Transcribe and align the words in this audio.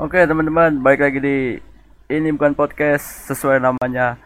Oke 0.00 0.24
teman-teman, 0.24 0.80
balik 0.80 1.04
lagi 1.04 1.20
di 1.20 1.38
ini 2.08 2.32
bukan 2.32 2.56
podcast 2.56 3.28
sesuai 3.28 3.60
namanya. 3.60 4.16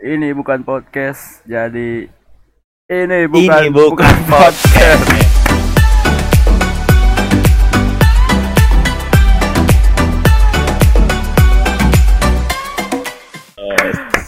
Ini 0.00 0.32
bukan 0.32 0.64
podcast, 0.64 1.44
jadi 1.44 2.08
ini 2.88 3.28
bukan 3.28 3.60
Ini 3.60 3.68
bukan 3.68 4.14
podcast. 4.24 5.04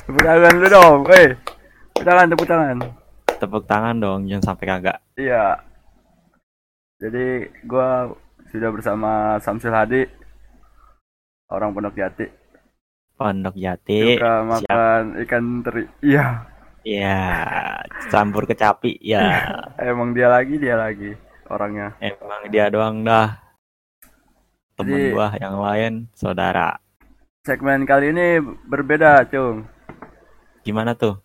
Tepuk 0.05 0.23
tangan 0.29 0.53
dulu 0.61 0.69
dong, 0.69 1.01
eh. 1.09 1.41
Tepuk 1.97 2.05
tangan, 2.05 2.27
tepuk 2.29 2.45
tangan. 2.53 2.77
Tepuk 3.41 3.65
tangan 3.65 3.97
dong, 3.97 4.21
jangan 4.29 4.45
sampai 4.45 4.65
kagak. 4.69 5.01
Iya. 5.17 5.57
Jadi 7.01 7.49
gua 7.65 8.13
sudah 8.53 8.69
bersama 8.69 9.41
Samsul 9.41 9.73
Hadi, 9.73 10.21
orang 11.53 11.71
Pondok 11.71 11.95
Jati. 11.95 12.27
Pondok 13.15 13.55
Jati. 13.55 14.17
Suka 14.17 14.33
Siap. 14.33 14.49
makan 14.49 15.03
ikan 15.23 15.45
teri. 15.63 15.85
Iya, 16.01 16.27
Ya, 16.83 17.23
campur 18.11 18.43
kecapi. 18.43 18.99
Ya, 18.99 19.23
emang 19.79 20.11
dia 20.11 20.27
lagi, 20.27 20.59
dia 20.59 20.75
lagi 20.75 21.15
orangnya. 21.47 21.95
emang 22.01 22.43
dia 22.49 22.67
doang 22.67 23.05
dah. 23.05 23.39
Temen 24.75 24.91
Jadi- 24.91 25.13
gua 25.13 25.29
yang 25.37 25.57
lain, 25.57 25.93
saudara. 26.11 26.81
Segmen 27.43 27.85
kali 27.85 28.11
ini 28.11 28.39
berbeda, 28.65 29.23
Cung. 29.27 29.67
Gimana 30.63 30.95
tuh? 30.95 31.19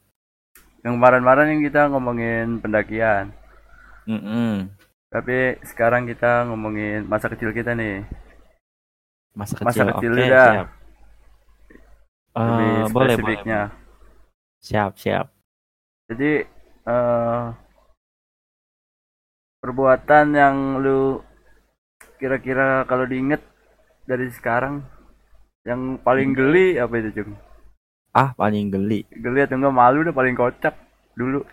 Yang 0.81 0.93
kemarin-kemarin 0.93 1.47
yang 1.51 1.61
kita 1.63 1.81
ngomongin 1.89 2.47
pendakian. 2.57 3.33
Mm-mm. 4.05 4.69
Tapi 5.07 5.57
sekarang 5.63 6.05
kita 6.05 6.45
ngomongin 6.45 7.05
masa 7.05 7.29
kecil 7.29 7.49
kita 7.49 7.73
nih. 7.73 8.01
Masa 9.37 9.53
Masa 9.61 9.85
kecil, 9.85 9.87
kecil 9.93 10.11
oke, 10.17 10.25
udah. 10.25 10.49
siap. 10.49 10.67
Eh, 12.37 12.83
boleh, 12.89 13.15
boleh. 13.21 13.37
Siap, 14.65 14.91
siap. 14.97 15.25
Jadi 16.09 16.31
eh 16.87 17.45
perbuatan 19.61 20.25
yang 20.33 20.55
lu 20.81 21.21
kira-kira 22.17 22.81
kalau 22.89 23.05
diinget 23.05 23.41
dari 24.09 24.25
sekarang 24.33 24.81
yang 25.67 25.99
paling 26.01 26.33
Hmm. 26.33 26.37
geli 26.39 26.67
apa 26.79 26.93
itu, 26.97 27.21
Cung? 27.21 27.35
Ah, 28.15 28.33
paling 28.33 28.73
geli. 28.73 29.05
Geli 29.13 29.45
atau 29.45 29.59
enggak 29.59 29.75
malu 29.75 30.01
udah 30.01 30.15
paling 30.15 30.33
kocak 30.33 30.73
dulu. 31.13 31.45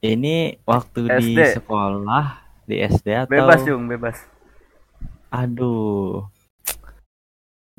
Ini 0.00 0.62
waktu 0.62 1.00
di 1.08 1.34
SD. 1.34 1.40
sekolah, 1.60 2.26
di 2.64 2.76
SD 2.78 3.06
atau... 3.26 3.32
Bebas, 3.34 3.60
Cung, 3.66 3.84
bebas. 3.90 4.16
Aduh. 5.34 6.24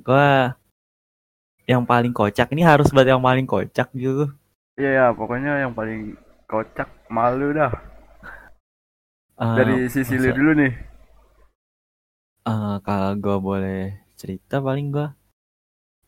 Gua 0.06 0.56
yang 1.70 1.84
paling 1.88 2.12
kocak 2.12 2.48
ini 2.54 2.62
harus 2.66 2.90
buat 2.92 3.08
yang 3.08 3.22
paling 3.22 3.46
kocak 3.48 3.88
gitu. 3.96 4.34
Iya, 4.80 4.90
ya, 4.98 5.06
pokoknya 5.14 5.52
yang 5.64 5.74
paling 5.78 6.18
kocak 6.50 6.90
malu 7.08 7.54
dah. 7.54 7.72
Eh, 9.42 9.56
Dari 9.58 9.90
sisi 9.94 10.16
lu 10.22 10.30
dulu 10.34 10.52
nih. 10.62 10.74
eh, 12.52 12.76
kalau 12.86 13.12
gua 13.24 13.38
boleh 13.38 13.82
cerita 14.20 14.56
paling 14.62 14.88
gua 14.94 15.08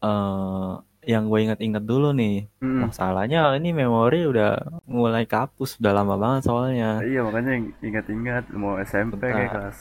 eh 0.04 0.72
yang 1.04 1.28
gue 1.28 1.40
inget-inget 1.44 1.84
dulu 1.84 2.16
nih. 2.16 2.48
Mm. 2.64 2.88
Masalahnya 2.88 3.52
ini 3.60 3.76
memori 3.76 4.24
udah 4.24 4.80
mulai 4.88 5.28
kapus, 5.28 5.76
udah 5.80 5.92
lama 5.92 6.16
banget 6.16 6.42
soalnya. 6.48 7.04
Iya, 7.04 7.20
makanya 7.28 7.54
ingat-ingat 7.84 8.44
mau 8.56 8.80
SMP 8.80 9.20
kayak 9.20 9.52
Bentar. 9.52 9.56
kelas 9.56 9.80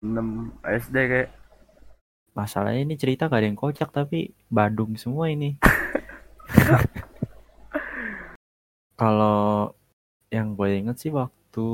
6 0.00 0.26
SD 0.64 0.96
kayak. 0.96 1.28
Masalahnya 2.32 2.88
ini 2.88 2.96
cerita 2.96 3.28
gak 3.28 3.44
ada 3.44 3.48
yang 3.48 3.60
kocak 3.60 3.92
tapi 3.92 4.32
Bandung 4.48 4.96
semua 4.96 5.28
ini. 5.28 5.60
Kalau 9.00 9.76
yang 10.32 10.56
gue 10.56 10.80
inget 10.80 10.96
sih 10.96 11.12
waktu 11.12 11.66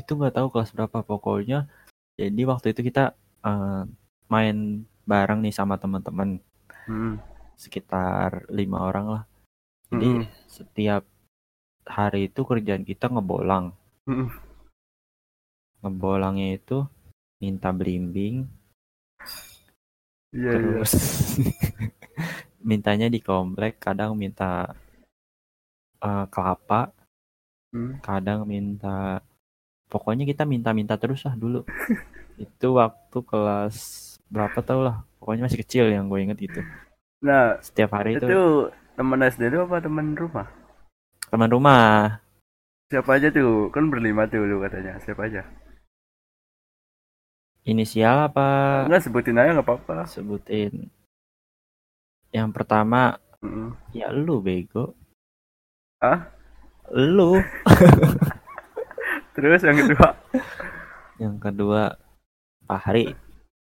itu 0.00 0.10
nggak 0.16 0.40
tahu 0.40 0.48
kelas 0.48 0.72
berapa 0.72 1.04
pokoknya. 1.04 1.68
Jadi 2.16 2.42
waktu 2.48 2.72
itu 2.72 2.80
kita 2.88 3.12
eh, 3.44 3.84
main 4.32 4.56
bareng 5.04 5.44
nih 5.44 5.54
sama 5.54 5.78
teman-teman 5.78 6.40
Mm. 6.86 7.18
sekitar 7.58 8.46
lima 8.46 8.86
orang 8.86 9.06
lah. 9.10 9.22
Jadi 9.90 10.22
Mm-mm. 10.22 10.30
setiap 10.46 11.02
hari 11.82 12.30
itu 12.30 12.46
kerjaan 12.46 12.86
kita 12.86 13.10
ngebolang. 13.10 13.74
Mm-mm. 14.06 14.30
Ngebolangnya 15.82 16.62
itu 16.62 16.86
minta 17.42 17.74
belimbing, 17.74 18.46
Iya, 20.32 20.52
iya. 20.62 20.76
terus 20.76 20.92
mintanya 22.68 23.06
di 23.14 23.20
komplek, 23.22 23.78
kadang 23.84 24.12
minta 24.18 24.74
eh, 26.06 26.24
kelapa, 26.32 26.80
Mm. 27.74 28.00
kadang 28.06 28.40
minta 28.48 29.20
pokoknya 29.92 30.24
kita 30.30 30.42
minta-minta 30.52 30.94
terus 31.02 31.20
lah 31.26 31.34
dulu. 31.42 31.60
itu 32.44 32.66
waktu 32.80 33.18
kelas 33.30 33.76
berapa 34.34 34.58
tau 34.68 34.80
lah. 34.86 34.96
Pokoknya 35.20 35.42
masih 35.48 35.60
kecil 35.64 35.86
yang 35.94 36.06
gue 36.12 36.20
inget 36.24 36.40
itu. 36.48 36.60
Nah, 37.26 37.46
Setiap 37.64 37.90
hari 37.96 38.16
itu 38.20 38.26
itu 38.26 38.40
teman 38.96 39.20
SD 39.32 39.42
itu 39.52 39.58
apa 39.66 39.76
teman 39.84 40.06
rumah? 40.20 40.46
teman 41.30 41.50
rumah. 41.54 42.18
Siapa 42.90 43.10
aja 43.16 43.28
tuh? 43.36 43.52
Kan 43.74 43.84
berlima 43.92 44.22
tuh 44.32 44.42
lu 44.50 44.56
katanya. 44.64 44.92
Siapa 45.04 45.22
aja? 45.28 45.42
Inisial 47.66 48.30
apa? 48.30 48.46
Enggak 48.86 49.02
sebutin 49.02 49.36
aja 49.36 49.50
nggak 49.52 49.66
apa-apa. 49.66 50.06
Sebutin. 50.06 50.86
Yang 52.30 52.48
pertama 52.52 53.18
Mm-mm. 53.42 53.74
ya 53.90 54.08
lu 54.08 54.38
bego. 54.38 54.94
Ah? 55.98 56.30
Lu. 56.88 57.42
Terus 59.34 59.60
yang 59.60 59.76
kedua 59.76 60.08
Yang 61.18 61.36
kedua 61.42 61.82
Fahri, 62.64 63.12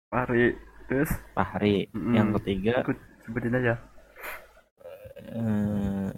Fahri. 0.08 0.52
Terus 0.86 1.10
Fahri. 1.32 1.86
Mm-mm. 1.90 2.12
Yang 2.12 2.28
ketiga 2.40 2.74
Ikut 2.82 2.98
sebutin 3.22 3.54
aja. 3.54 3.74
eh, 5.26 6.10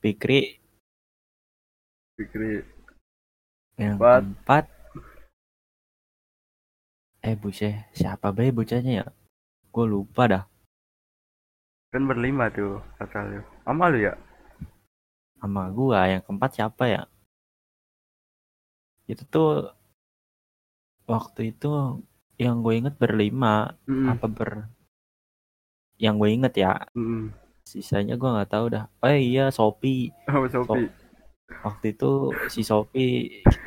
Fikri. 0.00 0.58
Fikri. 2.14 2.64
Yang 3.76 3.94
Empat. 3.98 4.20
keempat 4.22 4.64
eh 7.28 7.34
bucah 7.42 7.74
siapa 7.98 8.28
bae 8.36 8.50
bocahnya 8.58 8.92
ya? 9.00 9.04
Gue 9.74 9.86
lupa 9.94 10.22
dah. 10.32 10.44
Kan 11.92 12.02
berlima 12.10 12.44
tuh 12.56 12.72
kata 13.00 13.18
lu. 13.30 13.40
Sama 13.64 13.84
lu 13.92 13.98
ya? 14.06 14.12
Sama 15.40 15.64
gua 15.78 16.00
yang 16.12 16.22
keempat 16.26 16.50
siapa 16.56 16.84
ya? 16.94 17.02
Itu 19.12 19.22
tuh 19.32 19.48
waktu 21.12 21.40
itu 21.52 21.72
yang 22.44 22.56
gue 22.64 22.74
inget 22.80 22.94
berlima 23.02 23.54
Mm-mm. 23.88 24.12
apa 24.12 24.26
ber 24.36 24.50
yang 25.98 26.14
gue 26.20 26.30
inget 26.36 26.54
ya 26.64 26.72
Mm-mm. 26.96 27.32
sisanya 27.70 28.14
gua 28.20 28.30
nggak 28.40 28.50
tahu 28.54 28.66
dah 28.74 28.84
oh 29.04 29.16
iya 29.28 29.44
Sopi 29.58 30.12
Oh, 30.28 30.48
Sofi. 30.48 30.90
waktu 31.64 31.86
itu 31.94 32.10
si 32.52 32.60
Sopi 32.70 33.06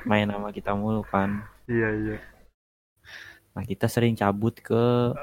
main 0.09 0.27
sama 0.31 0.49
kita 0.57 0.71
mulu 0.81 1.01
kan 1.13 1.29
Iya, 1.67 1.87
iya. 1.99 2.17
Nah 3.57 3.65
kita 3.65 3.89
sering 3.89 4.13
cabut 4.13 4.53
ke 4.61 5.17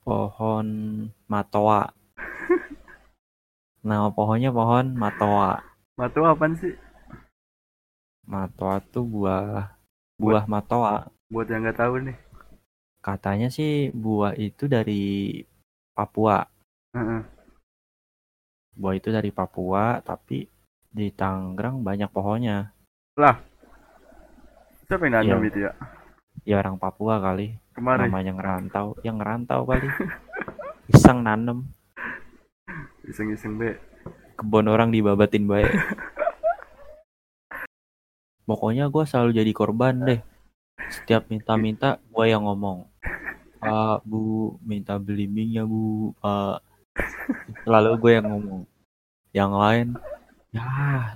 pohon 0.00 0.66
matoa 1.28 1.92
nama 3.84 4.08
pohonnya 4.08 4.48
pohon 4.48 4.96
matoa 4.96 5.60
Matu 5.98 6.22
apaan 6.24 6.54
sih? 6.56 6.72
matoa 8.24 8.80
tuh 8.80 9.04
buah 9.04 9.76
buah 10.16 10.48
matoa 10.48 11.12
Buat 11.28 11.52
yang 11.52 11.68
nggak 11.68 11.76
tahu 11.76 12.00
nih. 12.08 12.16
katanya 13.04 13.52
sih 13.52 13.92
buah 13.92 14.32
itu 14.32 14.64
dari 14.64 15.44
Papua 15.92 16.48
Heeh. 16.96 17.20
buah 18.72 18.94
itu 18.96 19.12
dari 19.12 19.28
Papua 19.28 20.00
tapi 20.00 20.48
di 20.88 21.12
Tangerang 21.12 21.84
banyak 21.84 22.08
pohonnya 22.08 22.72
Siapa 24.88 25.04
yang 25.04 25.20
nanam 25.20 25.40
Iya. 25.44 25.48
itu 25.52 25.58
ya? 25.68 25.72
Ya 26.48 26.64
orang 26.64 26.80
Papua 26.80 27.20
kali. 27.20 27.60
Kemarin. 27.76 28.08
namanya 28.08 28.32
ngerantau. 28.32 28.96
Yang 29.04 29.16
ngerantau 29.20 29.60
kali. 29.68 29.88
Iseng 30.96 31.20
nanem. 31.20 31.68
Iseng-iseng 33.04 33.60
be. 33.60 33.76
kebun 34.38 34.70
orang 34.70 34.88
dibabatin 34.88 35.44
baik. 35.44 35.68
Pokoknya 38.48 38.88
gue 38.88 39.04
selalu 39.04 39.30
jadi 39.36 39.52
korban 39.52 39.94
deh. 40.00 40.20
Setiap 40.88 41.28
minta-minta 41.28 42.00
gue 42.08 42.24
yang 42.24 42.48
ngomong. 42.48 42.88
Pak 43.58 44.06
bu 44.06 44.56
minta 44.64 44.96
belimbing 44.96 45.52
ya 45.52 45.68
bu. 45.68 46.16
Pak 46.22 46.64
selalu 47.66 47.90
gue 48.00 48.12
yang 48.14 48.26
ngomong. 48.30 48.62
Yang 49.36 49.52
lain 49.52 49.86
ya 50.54 50.64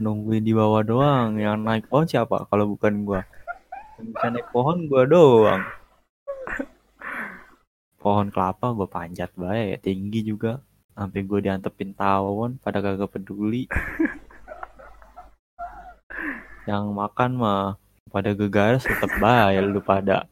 nungguin 0.02 0.44
di 0.44 0.52
bawah 0.52 0.82
doang. 0.84 1.38
Yang 1.38 1.56
naik 1.62 1.84
pohon 1.88 2.04
siapa? 2.10 2.44
Kalau 2.50 2.68
bukan 2.68 3.06
gue 3.06 3.22
bisa 4.00 4.26
naik 4.32 4.48
pohon 4.48 4.88
gue 4.88 5.04
doang. 5.04 5.62
Pohon 8.00 8.32
kelapa 8.32 8.72
gue 8.74 8.88
panjat 8.88 9.30
bae 9.36 9.76
tinggi 9.78 10.24
juga. 10.24 10.64
Sampai 10.92 11.24
gue 11.24 11.40
diantepin 11.40 11.96
tawon 11.96 12.60
pada 12.60 12.80
kagak 12.80 13.12
peduli. 13.12 13.68
Yang 16.68 16.84
makan 16.94 17.30
mah 17.38 17.76
pada 18.08 18.32
gegaras 18.32 18.84
tetep 18.84 19.12
bae 19.20 19.60
lu 19.60 19.80
pada. 19.84 20.26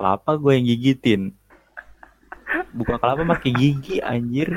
Kelapa 0.00 0.36
gue 0.40 0.52
yang 0.56 0.66
gigitin. 0.66 1.36
Buka 2.74 2.98
kelapa 2.98 3.22
pakai 3.26 3.50
gigi 3.54 4.02
anjir. 4.02 4.56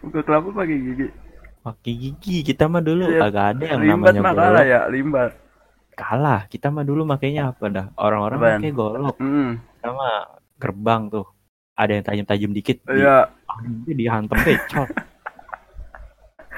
Buka 0.00 0.24
kelapa 0.24 0.48
pakai 0.54 0.76
gigi. 0.76 1.08
Pakai 1.60 1.92
gigi 1.92 2.36
kita 2.40 2.72
mah 2.72 2.80
dulu 2.80 3.04
Iya, 3.04 3.20
kagak 3.20 3.46
ada 3.52 3.64
yang 3.68 3.80
limbat 3.84 4.14
namanya 4.16 4.32
kalah 4.32 4.64
ya 4.64 4.80
limbat 4.88 5.30
kalah. 6.00 6.48
Kita 6.48 6.72
mah 6.72 6.82
dulu 6.82 7.04
makanya 7.04 7.52
apa 7.52 7.64
dah? 7.68 7.86
Orang-orang 7.94 8.40
pakai 8.40 8.72
golok. 8.72 9.16
Hmm. 9.20 9.60
sama 9.80 10.24
gerbang 10.56 11.08
tuh. 11.08 11.28
Ada 11.76 11.96
yang 11.96 12.04
tajam-tajam 12.04 12.50
dikit 12.52 12.76
di, 12.84 13.00
iya. 13.00 13.28
Anjir, 13.48 13.96
dihantam 13.96 14.36
pecot 14.36 14.88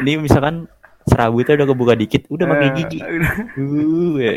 ini 0.00 0.18
misalkan 0.18 0.66
serabutnya 1.04 1.60
udah 1.60 1.68
kebuka 1.68 1.94
dikit 1.94 2.22
udah 2.26 2.46
pakai 2.48 2.68
Eh, 2.68 2.74
gigi. 2.74 2.98
Uh, 2.98 4.16
we. 4.16 4.32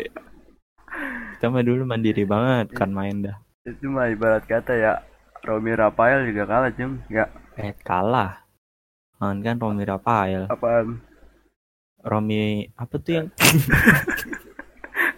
kita 1.36 1.52
mah 1.52 1.64
dulu 1.64 1.82
mandiri 1.84 2.24
banget 2.24 2.72
kan 2.72 2.92
main 2.92 3.24
dah. 3.24 3.36
Itu 3.64 3.88
mah 3.88 4.08
ibarat 4.08 4.44
kata 4.44 4.72
ya 4.72 4.92
Romi 5.42 5.72
Rafael 5.72 6.28
juga 6.28 6.44
kalah 6.44 6.70
cum 6.72 7.00
ya. 7.08 7.28
Eh 7.56 7.72
kalah. 7.80 8.44
Kan 9.16 9.40
kan 9.40 9.56
Romi 9.56 9.84
Rafael. 9.84 10.48
Apaan? 10.48 11.00
Romi 12.04 12.68
apa 12.76 12.94
tuh 13.00 13.12
yang 13.16 13.26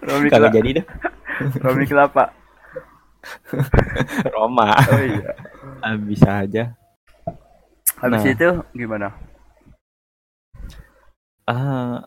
Romi 0.08 0.26
kagak 0.28 0.40
kelapa 0.50 0.56
jadi 0.56 0.70
dah. 0.80 0.86
Romi 1.64 1.84
kelapa. 1.84 2.24
Roma. 4.34 4.68
Oh 4.88 5.02
iya. 5.02 5.32
Bisa 6.00 6.30
aja. 6.42 6.64
Habis 7.98 8.22
Nah. 8.24 8.32
itu 8.32 8.48
gimana? 8.72 9.08
Ah 11.44 12.04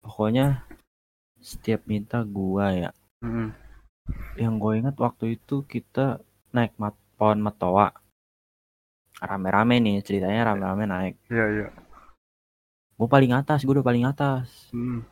pokoknya 0.00 0.64
setiap 1.40 1.84
minta 1.86 2.20
gua 2.24 2.72
ya. 2.72 2.90
Hmm. 3.20 3.52
yang 4.34 4.56
gue 4.58 4.80
ingat 4.80 4.96
waktu 4.98 5.38
itu 5.38 5.62
kita 5.62 6.18
naik 6.50 6.74
mat 6.80 6.96
pohon 7.14 7.38
metoa 7.38 7.94
rame-rame 9.20 9.76
nih 9.78 10.00
ceritanya 10.00 10.50
rame-rame 10.50 10.84
naik. 10.88 11.14
Iya 11.28 11.44
iya. 11.52 11.68
Gue 12.96 13.06
paling 13.06 13.30
atas 13.36 13.62
gue 13.62 13.70
udah 13.76 13.84
paling 13.84 14.08
atas. 14.08 14.72
Hmm. 14.72 15.04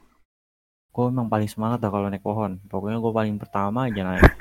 Gue 0.98 1.06
emang 1.06 1.30
paling 1.30 1.46
semangat 1.46 1.78
dah 1.78 1.94
kalau 1.94 2.10
naik 2.10 2.26
pohon. 2.26 2.58
Pokoknya 2.66 2.98
gue 2.98 3.12
paling 3.14 3.38
pertama 3.38 3.86
aja 3.86 4.02
naik. 4.02 4.34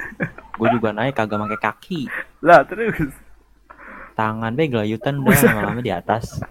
Gue 0.58 0.68
juga 0.74 0.90
naik 0.90 1.14
kagak 1.14 1.38
pakai 1.38 1.60
kaki. 1.62 2.02
Lah 2.42 2.66
terus? 2.66 3.14
Tangan 4.18 4.58
be 4.58 4.66
gelayutan 4.66 5.22
udah 5.22 5.38
lama-lama 5.54 5.86
di 5.86 5.94
atas. 5.94 6.42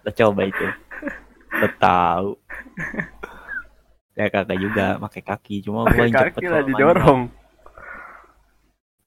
Udah 0.00 0.14
coba 0.16 0.48
itu. 0.48 0.64
Udah 1.60 1.72
tahu. 1.76 2.40
Ya 4.16 4.32
kagak 4.32 4.56
juga 4.64 4.96
pakai 4.96 5.20
kaki. 5.20 5.56
Cuma 5.60 5.84
gue 5.92 5.92
paling 5.92 6.16
cepet 6.16 6.42
lah 6.48 6.64
didorong. 6.64 7.20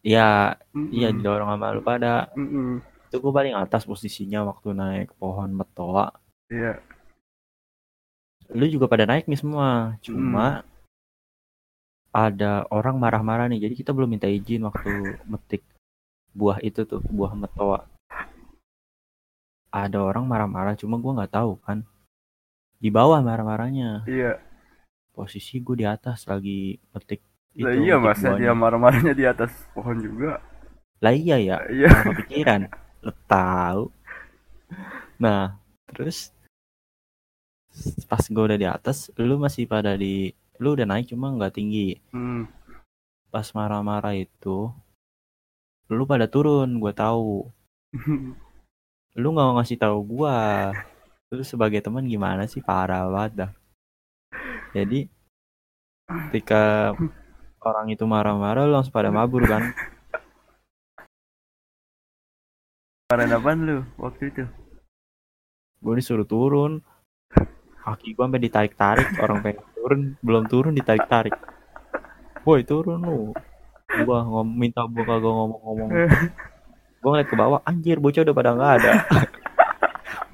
Iya 0.06 0.54
iya 0.94 1.10
didorong 1.10 1.50
sama 1.50 1.74
lu 1.74 1.82
pada. 1.82 2.30
Itu 3.10 3.26
gue 3.26 3.34
paling 3.34 3.58
atas 3.58 3.90
posisinya 3.90 4.46
waktu 4.46 4.78
naik 4.78 5.18
pohon 5.18 5.50
metoa 5.50 6.14
iya 6.48 6.80
lu 8.52 8.66
juga 8.68 8.88
pada 8.88 9.04
naik 9.08 9.28
nih 9.28 9.40
semua. 9.40 9.96
Cuma 10.00 10.64
ada 12.16 12.66
orang 12.72 12.96
marah-marah 12.98 13.52
nih. 13.52 13.68
Jadi 13.68 13.74
kita 13.84 13.92
belum 13.92 14.16
minta 14.16 14.28
izin 14.30 14.68
waktu 14.68 15.22
metik 15.28 15.64
buah 16.32 16.62
itu 16.62 16.86
tuh 16.86 17.02
buah 17.04 17.34
metoa. 17.34 17.86
Ada 19.74 20.00
orang 20.00 20.26
marah-marah 20.26 20.74
cuma 20.80 20.96
gua 20.98 21.24
nggak 21.24 21.34
tahu 21.34 21.60
kan. 21.62 21.84
Di 22.78 22.94
bawah 22.94 23.20
marah-marahnya. 23.20 24.06
Iya. 24.06 24.40
Posisi 25.18 25.58
gue 25.58 25.82
di 25.82 25.86
atas 25.90 26.30
lagi 26.30 26.78
metik 26.94 27.26
lah 27.58 27.74
itu, 27.74 27.90
iya 27.90 27.96
metik 27.98 28.06
masa 28.06 28.28
buahnya. 28.30 28.42
dia 28.46 28.54
marah-marahnya 28.54 29.14
di 29.18 29.26
atas 29.26 29.50
pohon 29.74 29.98
juga. 29.98 30.38
Lah 31.02 31.14
iya 31.14 31.42
ya 31.42 31.58
iya. 31.74 31.90
kepikiran. 32.06 32.70
Lu 33.02 33.14
tahu. 33.26 33.90
Nah 35.18 35.58
terus 35.90 36.30
pas 38.10 38.24
gue 38.24 38.44
udah 38.44 38.60
di 38.60 38.68
atas 38.68 39.12
lu 39.20 39.38
masih 39.38 39.70
pada 39.70 39.94
di 39.98 40.32
lu 40.58 40.74
udah 40.74 40.86
naik 40.90 41.12
cuma 41.12 41.34
nggak 41.34 41.56
tinggi. 41.58 41.98
Hmm. 42.14 42.50
pas 43.28 43.46
marah-marah 43.52 44.16
itu 44.16 44.72
lu 45.88 46.04
pada 46.08 46.26
turun 46.28 46.80
gue 46.80 46.94
tahu. 46.96 47.48
Lu 49.18 49.34
nggak 49.34 49.50
ngasih 49.58 49.82
tahu 49.82 49.98
gua. 50.06 50.70
Lu 51.34 51.42
sebagai 51.42 51.82
teman 51.82 52.06
gimana 52.06 52.46
sih? 52.46 52.62
Parah 52.62 53.10
banget 53.10 53.34
dah. 53.34 53.52
Jadi 54.78 55.10
ketika 56.30 56.94
orang 57.66 57.90
itu 57.90 58.06
marah-marah 58.06 58.70
lu 58.70 58.78
langsung 58.78 58.94
pada 58.94 59.10
mabur 59.10 59.42
kan? 59.50 59.74
Marahin 63.10 63.34
apaan 63.34 63.60
lu 63.66 63.78
waktu 63.98 64.30
itu? 64.30 64.46
Gue 65.82 65.94
disuruh 65.98 66.30
turun 66.30 66.86
kaki 67.88 68.20
gua 68.20 68.28
sampai 68.28 68.44
ditarik-tarik 68.44 69.08
orang 69.24 69.38
pengen 69.40 69.64
turun 69.72 70.02
belum 70.20 70.44
turun 70.52 70.74
ditarik-tarik. 70.76 71.36
Woi 72.44 72.68
turun 72.68 73.00
lu. 73.00 73.32
Gua 74.04 74.20
ngom 74.28 74.48
minta 74.48 74.84
gua 74.84 75.04
kagak 75.08 75.32
ngomong-ngomong. 75.32 75.90
Gua 77.00 77.10
ngeliat 77.16 77.30
ke 77.32 77.36
bawah 77.40 77.60
anjir 77.64 78.04
bocah 78.04 78.28
udah 78.28 78.36
pada 78.36 78.52
nggak 78.52 78.74
ada. 78.84 78.92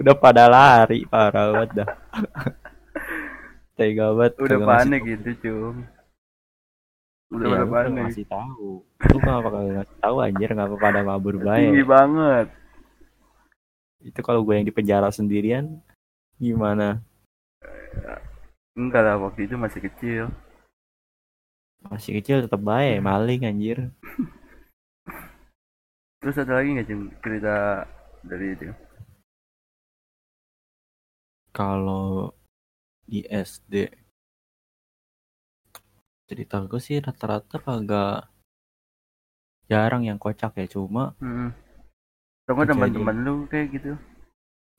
Udah 0.02 0.18
pada 0.18 0.50
lari 0.50 1.06
parah 1.06 1.54
banget 1.54 1.70
dah. 1.86 1.90
Tega 3.78 4.14
banget 4.14 4.34
udah 4.42 4.60
panik 4.66 5.02
gitu 5.06 5.30
cum. 5.42 5.76
Udah 7.30 7.46
ya, 7.46 7.54
pada 7.54 7.66
panik. 7.70 7.94
ngasih 8.10 8.26
tahu. 8.26 8.82
Lu 8.82 9.18
kenapa 9.22 9.48
kagak 9.54 9.74
ngasih 9.78 9.98
tahu 10.02 10.16
anjir? 10.18 10.50
Ngapa 10.50 10.76
pada 10.82 11.00
mabur 11.06 11.38
tinggi 11.38 11.82
bae 11.82 11.86
banget. 11.86 12.48
Itu 14.02 14.20
kalau 14.26 14.42
gue 14.42 14.54
yang 14.58 14.66
di 14.66 14.74
penjara 14.74 15.14
sendirian 15.14 15.78
gimana 16.42 17.00
enggak 18.74 19.02
lah 19.06 19.16
waktu 19.22 19.46
itu 19.46 19.56
masih 19.56 19.82
kecil. 19.86 20.24
Masih 21.84 22.20
kecil 22.20 22.44
tetap 22.44 22.64
bae 22.64 22.98
maling 23.04 23.46
anjir. 23.46 23.92
Terus 26.24 26.40
ada 26.40 26.64
lagi 26.64 26.72
nggak 26.72 26.88
cerita 27.20 27.84
dari 28.24 28.56
itu? 28.56 28.72
Kalau 31.52 32.32
di 33.04 33.28
SD 33.28 33.92
cerita 36.24 36.64
gue 36.64 36.80
sih 36.80 37.04
rata-rata 37.04 37.60
kagak 37.60 38.32
jarang 39.68 40.08
yang 40.08 40.16
kocak 40.16 40.56
ya 40.56 40.66
cuma 40.72 41.12
hmm. 41.20 41.52
sama 42.48 42.64
teman-teman 42.64 43.16
lu 43.22 43.36
kayak 43.52 43.76
gitu? 43.76 43.92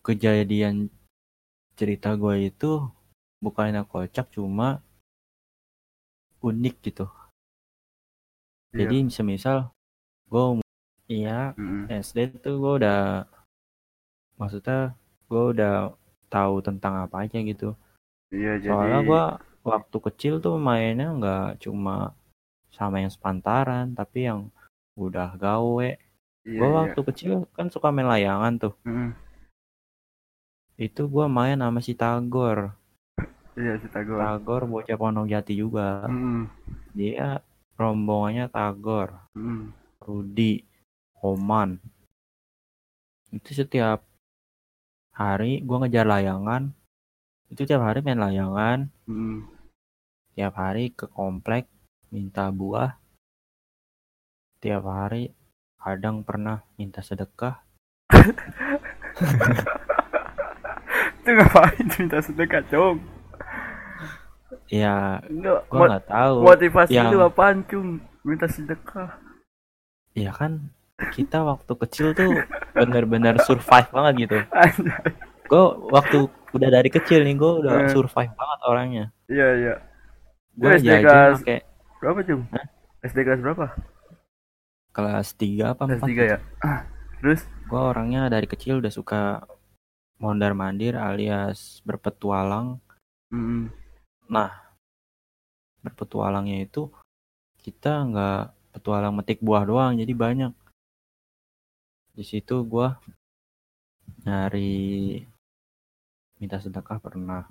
Kejadian 0.00 0.88
cerita 1.74 2.14
gue 2.14 2.48
itu 2.50 2.86
bukannya 3.42 3.82
kocak 3.84 4.30
cuma 4.34 4.80
unik 6.44 6.76
gitu 6.86 7.06
Iya. 8.74 8.90
jadi 8.90 8.96
semisal 9.06 9.58
gue 10.26 10.58
iya 11.06 11.54
Mm-mm. 11.54 11.86
SD 11.86 12.42
tuh 12.42 12.58
gue 12.58 12.72
udah 12.82 13.22
maksudnya 14.34 14.98
gue 15.30 15.42
udah 15.54 15.94
tahu 16.26 16.58
tentang 16.58 17.06
apa 17.06 17.22
aja 17.22 17.38
gitu 17.38 17.78
iya 18.34 18.58
jadi 18.58 18.74
soalnya 18.74 18.98
gue 19.06 19.24
waktu 19.62 19.96
kecil 20.10 20.42
tuh 20.42 20.58
mainnya 20.58 21.14
nggak 21.14 21.62
cuma 21.62 22.18
sama 22.74 22.98
yang 22.98 23.14
sepantaran 23.14 23.94
tapi 23.94 24.26
yang 24.26 24.50
udah 24.98 25.38
gawe 25.38 25.88
iya, 26.42 26.58
gue 26.58 26.68
iya. 26.68 26.76
waktu 26.82 27.00
kecil 27.14 27.46
kan 27.54 27.70
suka 27.70 27.94
main 27.94 28.10
layangan 28.10 28.58
tuh 28.58 28.74
Mm-mm. 28.82 29.14
Itu 30.74 31.06
gue 31.06 31.26
main 31.30 31.58
sama 31.58 31.78
si 31.78 31.94
Tagor. 31.94 32.74
Iya 33.54 33.78
si 33.78 33.86
Tagor. 33.86 34.18
Tagor 34.18 34.62
bocah 34.66 34.98
Pondok 34.98 35.30
Jati 35.30 35.54
juga. 35.54 36.10
Mm-mm. 36.10 36.50
dia 36.94 37.38
rombongannya 37.78 38.50
Tagor. 38.50 39.14
Mm-mm. 39.38 39.70
Rudi 40.02 40.66
Oman. 41.22 41.78
Itu 43.30 43.54
setiap 43.54 44.02
hari 45.14 45.62
gue 45.62 45.76
ngejar 45.78 46.10
layangan. 46.10 46.74
Itu 47.46 47.62
tiap 47.62 47.86
hari 47.86 48.02
main 48.02 48.18
layangan. 48.18 48.90
Mm-mm. 49.06 49.50
tiap 50.34 50.58
hari 50.58 50.90
ke 50.90 51.06
komplek 51.06 51.70
minta 52.10 52.50
buah. 52.50 52.98
Tiap 54.58 54.82
hari 54.82 55.30
kadang 55.78 56.26
pernah 56.26 56.64
minta 56.74 57.04
sedekah 57.04 57.60
itu 61.24 61.30
ngapain 61.32 61.86
minta 61.90 62.20
sedekah 62.20 62.60
cum 62.66 63.00
ya 64.66 65.20
enggak 65.24 65.60
gue 65.64 65.78
mot- 65.78 65.88
nggak 65.88 66.04
tahu 66.06 66.34
motivasi 66.42 66.92
yang- 66.92 67.08
lu 67.10 67.20
apaan 67.22 67.64
cum 67.64 67.86
minta 68.20 68.44
sedekah 68.46 69.16
ya 70.12 70.30
kan 70.30 70.68
kita 71.10 71.42
waktu 71.42 71.72
kecil 71.80 72.12
tuh 72.12 72.28
bener-bener 72.72 73.40
survive 73.40 73.88
banget 73.88 74.14
gitu 74.22 74.38
gue 75.44 75.64
waktu 75.90 76.18
udah 76.50 76.70
dari 76.70 76.88
kecil 76.88 77.20
nih 77.20 77.34
gue 77.34 77.52
udah 77.58 77.74
Eh. 77.80 77.90
survive 77.90 78.30
banget 78.30 78.58
orangnya 78.62 79.04
Iya 79.26 79.48
iya. 79.56 79.74
gue 80.54 80.68
Lu 80.68 80.76
SD 80.76 80.86
jajan 80.86 81.02
kelas- 81.02 81.40
pakai 81.40 81.60
Berapa 81.96 82.20
cum? 82.22 82.40
Hah? 82.50 82.66
SD 83.02 83.18
kelas 83.22 83.40
berapa? 83.40 83.66
kelas 84.92 85.28
3 85.34 85.72
apa 85.72 85.82
Kelas 85.82 85.98
4 85.98 86.06
tiga 86.06 86.24
ya. 86.26 86.38
Terus? 87.18 87.40
gue 87.64 87.80
orangnya 87.82 88.28
dari 88.28 88.44
kecil 88.44 88.78
udah 88.78 88.92
suka 88.92 89.42
mondar 90.18 90.54
mandir 90.54 90.94
alias 90.94 91.82
berpetualang. 91.82 92.78
Mm, 93.34 93.70
berpetualangnya 95.84 96.64
itu 96.64 96.88
kita 97.60 98.08
nggak 98.08 98.44
petualang 98.72 99.12
metik 99.12 99.44
buah 99.44 99.68
doang 99.68 99.92
jadi 100.00 100.12
banyak. 100.16 100.52
Di 102.16 102.24
situ 102.24 102.64
gua 102.64 102.96
nyari 104.24 105.20
minta 106.40 106.56
sedekah 106.56 106.98
pernah. 106.98 107.44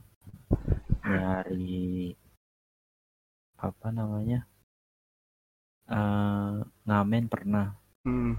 Nyari 1.06 2.18
apa 3.60 3.88
namanya 3.94 4.50
eh 5.88 6.58
ngamen 6.90 7.26
pernah. 7.30 7.78
Mm. 8.04 8.36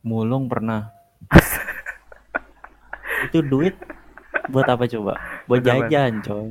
mulung 0.00 0.48
pernah 0.48 0.88
itu 3.30 3.46
duit 3.46 3.78
buat 4.50 4.66
apa 4.66 4.90
coba? 4.90 5.14
Buat 5.46 5.62
jajan 5.62 6.18
coy. 6.26 6.50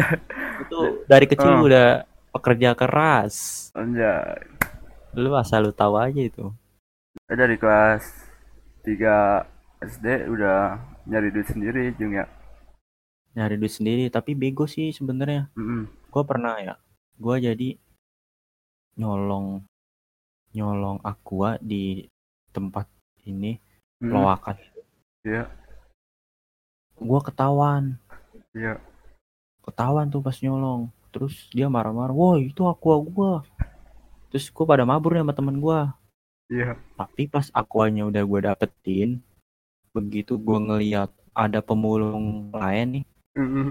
Itu 0.68 0.80
dari 1.08 1.24
kecil 1.24 1.56
Oh. 1.56 1.64
udah 1.64 2.04
pekerja 2.36 2.76
keras. 2.76 3.68
Anjay. 3.72 4.44
lu 5.18 5.34
asal 5.34 5.66
lu 5.66 5.72
tahu 5.74 5.98
aja 5.98 6.22
itu. 6.22 6.54
Eh, 7.26 7.34
dari 7.34 7.58
kelas 7.58 8.30
3 8.86 9.42
SD 9.82 10.30
udah 10.30 10.78
nyari 11.10 11.34
duit 11.34 11.50
sendiri 11.50 11.90
Jung 11.98 12.14
ya. 12.14 12.30
nyari 13.34 13.58
duit 13.58 13.74
sendiri 13.74 14.06
tapi 14.06 14.38
bego 14.38 14.70
sih 14.70 14.94
sebenarnya. 14.94 15.50
Mm, 15.58 15.90
gue 15.90 16.22
pernah 16.22 16.62
ya. 16.62 16.78
Gue 17.18 17.42
jadi 17.42 17.74
nyolong 19.02 19.66
nyolong 20.54 21.02
aqua 21.02 21.58
di 21.58 22.06
tempat 22.54 22.86
ini 23.26 23.58
mm. 23.98 24.10
loakan. 24.14 24.56
Iya 25.26 25.50
gue 27.00 27.20
ketahuan. 27.24 27.96
Iya. 28.52 28.76
ketahuan 29.64 30.10
tuh 30.10 30.20
pas 30.20 30.36
nyolong. 30.42 30.90
Terus 31.10 31.46
dia 31.50 31.70
marah-marah 31.70 32.14
woi 32.14 32.50
itu 32.50 32.62
aqua 32.66 33.00
gua. 33.00 33.32
Terus 34.30 34.46
gue 34.52 34.64
pada 34.66 34.84
mabur 34.86 35.14
nih 35.14 35.22
sama 35.24 35.34
temen 35.34 35.58
gue 35.58 35.80
Iya. 36.50 36.74
tapi 36.98 37.30
pas 37.30 37.46
aquanya 37.54 38.10
udah 38.10 38.26
gue 38.26 38.40
dapetin 38.42 39.22
begitu 39.94 40.34
gue 40.34 40.58
ngeliat 40.58 41.10
ada 41.30 41.62
pemulung 41.62 42.50
lain 42.50 42.86
nih. 42.98 43.04
Mm, 43.38 43.70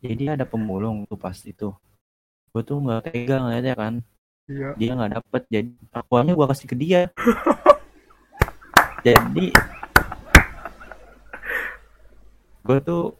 jadi 0.00 0.40
ada 0.40 0.48
pemulung 0.48 1.04
tuh 1.04 1.20
pas 1.20 1.36
itu. 1.44 1.68
Gue 2.48 2.62
tuh 2.64 2.80
nggak 2.80 3.12
tega 3.12 3.44
ngeliatnya 3.44 3.74
kan. 3.76 3.94
Iya. 4.44 4.76
dia 4.76 4.90
nggak 4.92 5.12
dapet 5.20 5.42
jadi 5.48 5.72
aquanya 5.92 6.32
gue 6.36 6.46
kasih 6.48 6.68
ke 6.68 6.76
dia. 6.76 7.00
Jadi 9.04 9.52
gue 12.64 12.78
tuh 12.80 13.12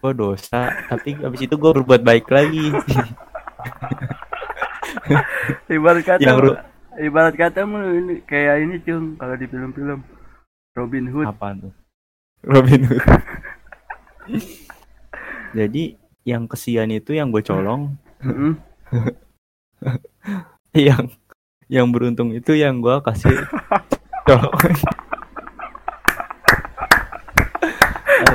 gue 0.00 0.12
dosa 0.12 0.72
tapi 0.88 1.16
abis 1.20 1.40
itu 1.44 1.54
gue 1.56 1.70
berbuat 1.76 2.00
baik 2.00 2.26
lagi. 2.32 2.72
Ibarat 5.68 6.02
kata 6.02 6.22
Yang 6.22 6.38
ru- 6.40 6.60
ibarat 6.96 7.34
kata 7.36 7.68
ini 7.68 8.24
kayak 8.24 8.64
ini 8.64 8.76
Cung 8.80 9.20
kalau 9.20 9.36
di 9.36 9.46
film-film. 9.46 10.00
Robin 10.76 11.08
Hood. 11.08 11.24
apa 11.24 11.56
tuh? 11.56 11.72
Robin 12.44 12.84
Hood. 12.84 13.00
Jadi 15.56 15.96
yang 16.28 16.44
kesian 16.44 16.92
itu 16.92 17.16
yang 17.16 17.32
gue 17.32 17.40
colong. 17.40 17.96
Mm, 18.20 18.60
yang 20.88 21.08
yang 21.66 21.86
beruntung 21.90 22.36
itu 22.36 22.52
yang 22.52 22.84
gue 22.84 22.96
kasih 23.02 23.32
colongan 24.28 24.74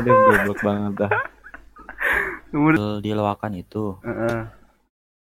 aduh 0.03 0.17
goblok 0.27 0.59
banget 0.61 0.93
dah 0.97 1.11
Umur 2.51 2.73
di 2.99 3.11
loakan 3.11 3.53
itu 3.55 3.95
Heeh. 4.01 4.43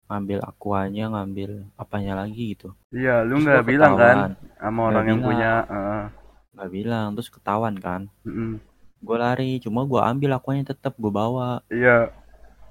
ngambil 0.08 0.38
akuanya 0.42 1.04
ngambil 1.08 1.50
apanya 1.74 2.12
lagi 2.18 2.52
gitu 2.52 2.74
Iya, 2.90 3.22
lu 3.22 3.38
nggak 3.38 3.64
bilang 3.64 3.94
kan 3.94 4.16
sama 4.54 4.80
Nggak 4.80 4.88
orang 4.88 5.04
yang 5.06 5.16
bilang. 5.16 5.28
punya. 5.28 5.52
Heeh. 5.64 6.04
nggak 6.52 6.70
bilang 6.70 7.06
terus 7.12 7.28
ketahuan 7.28 7.76
kan 7.76 8.02
Mm, 8.22 8.60
gue 8.98 9.16
lari 9.16 9.56
cuma 9.58 9.82
gue 9.82 9.98
ambil 9.98 10.30
akuanya 10.32 10.68
tetap 10.68 10.94
gue 10.94 11.08
bawa 11.08 11.62
Iya. 11.66 12.10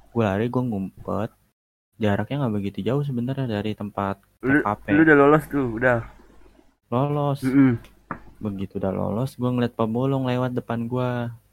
gue 0.08 0.24
lari 0.24 0.46
gue 0.48 0.62
ngumpet 0.62 1.32
jaraknya 1.96 2.36
nggak 2.40 2.56
begitu 2.56 2.80
jauh 2.82 3.02
sebenarnya 3.02 3.48
dari 3.48 3.72
tempat 3.72 4.20
Lu, 4.42 4.58
TKP 4.60 4.86
lu 4.92 5.02
udah 5.04 5.18
lolos 5.18 5.44
tuh, 5.46 5.68
udah. 5.72 6.00
lolos 6.88 7.40
Mm-mm. 7.42 7.78
begitu 8.38 8.76
udah 8.76 8.90
lolos 8.90 9.34
gue 9.34 9.48
ngeliat 9.48 9.72
pemulung 9.72 10.26
lewat 10.26 10.52
depan 10.52 10.86
gue 10.86 11.10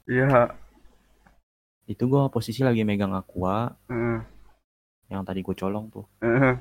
Iya. 0.09 0.57
itu 1.85 2.01
gue 2.01 2.21
posisi 2.29 2.61
lagi 2.61 2.81
megang 2.81 3.13
aqua 3.13 3.73
Heeh. 3.85 4.21
yang 5.07 5.21
tadi 5.21 5.41
gue 5.41 5.53
colong 5.53 5.89
tuh 5.89 6.05
Heeh. 6.19 6.57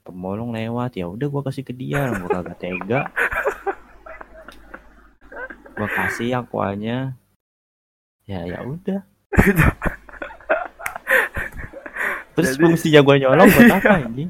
pemulung 0.00 0.50
lewat 0.50 0.94
ya 0.94 1.06
udah 1.06 1.26
gue 1.26 1.42
kasih 1.42 1.62
ke 1.62 1.70
dia 1.70 2.06
gue 2.08 2.28
kagak 2.28 2.58
tega 2.58 3.00
gue 5.72 5.88
kasih 5.88 6.38
aquanya 6.38 7.14
ya 8.22 8.42
ya 8.44 8.62
udah 8.62 9.02
terus 12.32 12.54
Jadi- 12.54 12.62
fungsinya 12.62 13.00
gue 13.00 13.16
nyolong 13.20 13.48
buat 13.48 13.72
apa 13.72 13.94
ini 14.08 14.26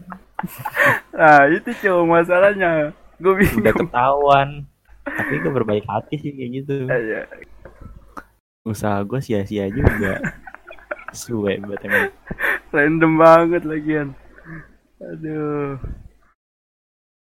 Nah, 1.15 1.47
itu 1.47 1.71
cuma 1.79 2.19
masalahnya. 2.19 2.91
Gue 3.15 3.31
bingung. 3.39 3.63
udah 3.63 3.75
ketahuan 3.79 4.49
tapi 5.07 5.39
gue 5.39 5.53
berbaik 5.53 5.87
hati 5.87 6.19
sih 6.19 6.35
kayak 6.35 6.51
gitu 6.59 6.75
Iya. 6.85 7.23
Usaha 8.63 9.03
gue 9.03 9.19
sia-sia 9.19 9.67
juga 9.69 10.23
suwe 11.13 11.59
buat 11.59 11.83
emang 11.83 12.09
Random 12.73 13.13
banget 13.21 13.63
lagian. 13.69 14.17
Aduh. 14.97 15.77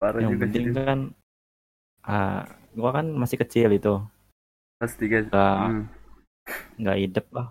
Parah 0.02 0.20
yang 0.24 0.34
juga 0.34 0.44
penting 0.50 0.66
sih. 0.66 0.74
kan 0.74 1.00
ah 2.02 2.44
gue 2.72 2.90
kan 2.90 3.06
masih 3.12 3.38
kecil 3.40 3.70
itu 3.72 3.96
Pas 4.78 4.92
tiga. 4.92 5.26
nggak 5.26 5.58
Hmm. 5.60 5.86
nggak 6.78 6.98
hidup 7.00 7.26
lah 7.32 7.48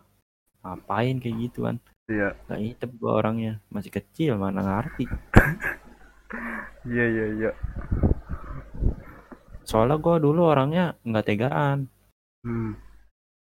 ngapain 0.60 1.16
kayak 1.18 1.36
gitu 1.42 1.66
kan 1.66 1.76
Iya. 2.06 2.36
nggak 2.46 2.60
hidup 2.62 2.90
gue 2.94 3.12
orangnya 3.12 3.52
masih 3.68 3.90
kecil 3.90 4.36
mana 4.36 4.60
ngerti 4.60 5.06
Iya, 6.84 7.04
iya, 7.08 7.26
iya. 7.32 7.50
soalnya 9.62 9.96
gue 9.96 10.16
dulu 10.20 10.40
orangnya 10.44 10.98
nggak 11.02 11.26
tegaan 11.26 11.78
Hmm. 12.44 12.76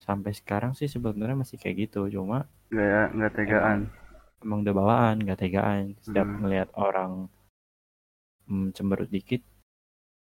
Sampai 0.03 0.35
sekarang 0.35 0.75
sih 0.75 0.85
sebenarnya 0.85 1.39
masih 1.39 1.55
kayak 1.55 1.87
gitu 1.87 2.11
cuma 2.11 2.43
Nggak 2.69 2.83
ya, 2.85 3.01
nggak 3.09 3.33
tegaan. 3.33 3.79
emang 4.43 4.59
udah 4.61 4.75
bawaan 4.75 5.15
nggak 5.17 5.39
tegaan 5.39 5.95
setiap 5.97 6.27
Hmm. 6.27 6.39
ngelihat 6.43 6.69
orang 6.75 7.11
hmm, 8.45 8.67
cemberut 8.71 9.07
dikit 9.07 9.39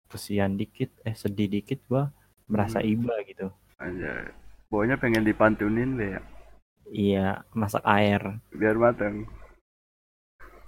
kesian 0.07 0.55
dikit 0.55 0.95
eh 1.03 1.13
sedih 1.13 1.51
dikit 1.51 1.83
gua 1.85 2.15
merasa 2.47 2.79
Hmm. 2.79 2.91
iba 2.95 3.15
gitu 3.25 3.51
Aja. 3.75 4.31
Pokoknya 4.71 4.97
pengen 4.97 5.23
dipantunin 5.23 5.99
deh 5.99 6.15
ya. 6.15 6.21
iya 6.87 7.27
masak 7.51 7.83
air 7.85 8.39
Biar 8.51 8.77
matang. 8.77 9.27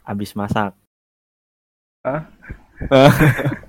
habis 0.03 0.35
masak 0.35 0.75
Hah? 2.03 2.23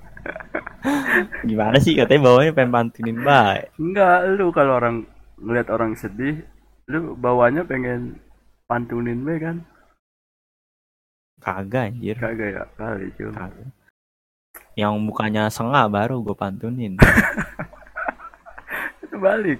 gimana 1.42 1.78
sih 1.78 1.94
katanya 1.94 2.20
bawanya 2.24 2.52
pengen 2.52 2.72
pantunin 2.72 3.18
baik 3.18 3.74
Enggak, 3.76 4.18
lu 4.34 4.50
kalau 4.50 4.78
orang 4.78 4.96
ngeliat 5.38 5.68
orang 5.68 5.94
sedih, 5.94 6.42
lu 6.86 7.14
bawanya 7.14 7.62
pengen 7.62 8.16
pantunin 8.64 9.20
be 9.20 9.36
kan? 9.36 9.60
kagak 11.38 11.94
anjir 11.94 12.18
Kagak 12.18 12.50
ya, 12.50 12.64
kali 12.74 13.06
cuy. 13.14 13.30
kagak 13.30 13.70
yang 14.74 14.98
mukanya 14.98 15.46
sengah 15.46 15.86
baru 15.86 16.18
gue 16.20 16.32
pantunin 16.32 16.96
Itu 19.02 19.16
balik. 19.18 19.58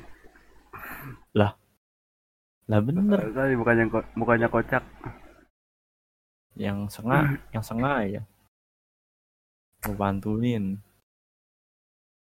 lah 2.69 2.79
bener 2.79 3.33
Kali 3.33 3.55
mukanya 3.55 3.87
ko- 3.87 4.11
mukanya 4.13 4.47
kocak. 4.47 4.83
yang 6.53 6.85
sengah 6.85 7.33
yang 7.49 7.63
sengah 7.63 7.97
ya 8.05 8.23
gue 9.81 9.95
pantunin 9.95 10.77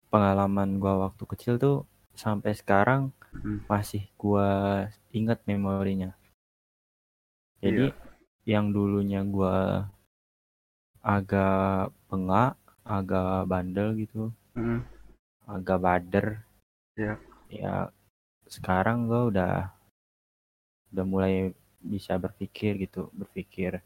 pengalaman 0.07 0.77
gua 0.77 1.09
waktu 1.09 1.25
kecil 1.27 1.57
tuh 1.57 1.77
sampai 2.13 2.53
sekarang 2.53 3.09
Hmm. 3.33 3.61
masih 3.69 4.03
gua 4.17 4.49
inget 5.13 5.39
memorinya 5.45 6.17
jadi 7.61 7.93
yang 8.49 8.71
dulunya 8.73 9.21
gua 9.27 9.87
agak 11.03 11.93
bengak 12.11 12.55
agak 12.83 13.45
bandel 13.47 13.95
gitu 13.99 14.33
Mm, 14.59 14.83
agak 15.47 15.79
bader 15.79 16.27
Iya. 16.99 17.15
ya 17.47 17.75
sekarang 18.51 19.07
gue 19.07 19.31
udah 19.31 19.71
udah 20.91 21.05
mulai 21.07 21.55
bisa 21.79 22.19
berpikir 22.19 22.75
gitu 22.83 23.07
berpikir 23.15 23.79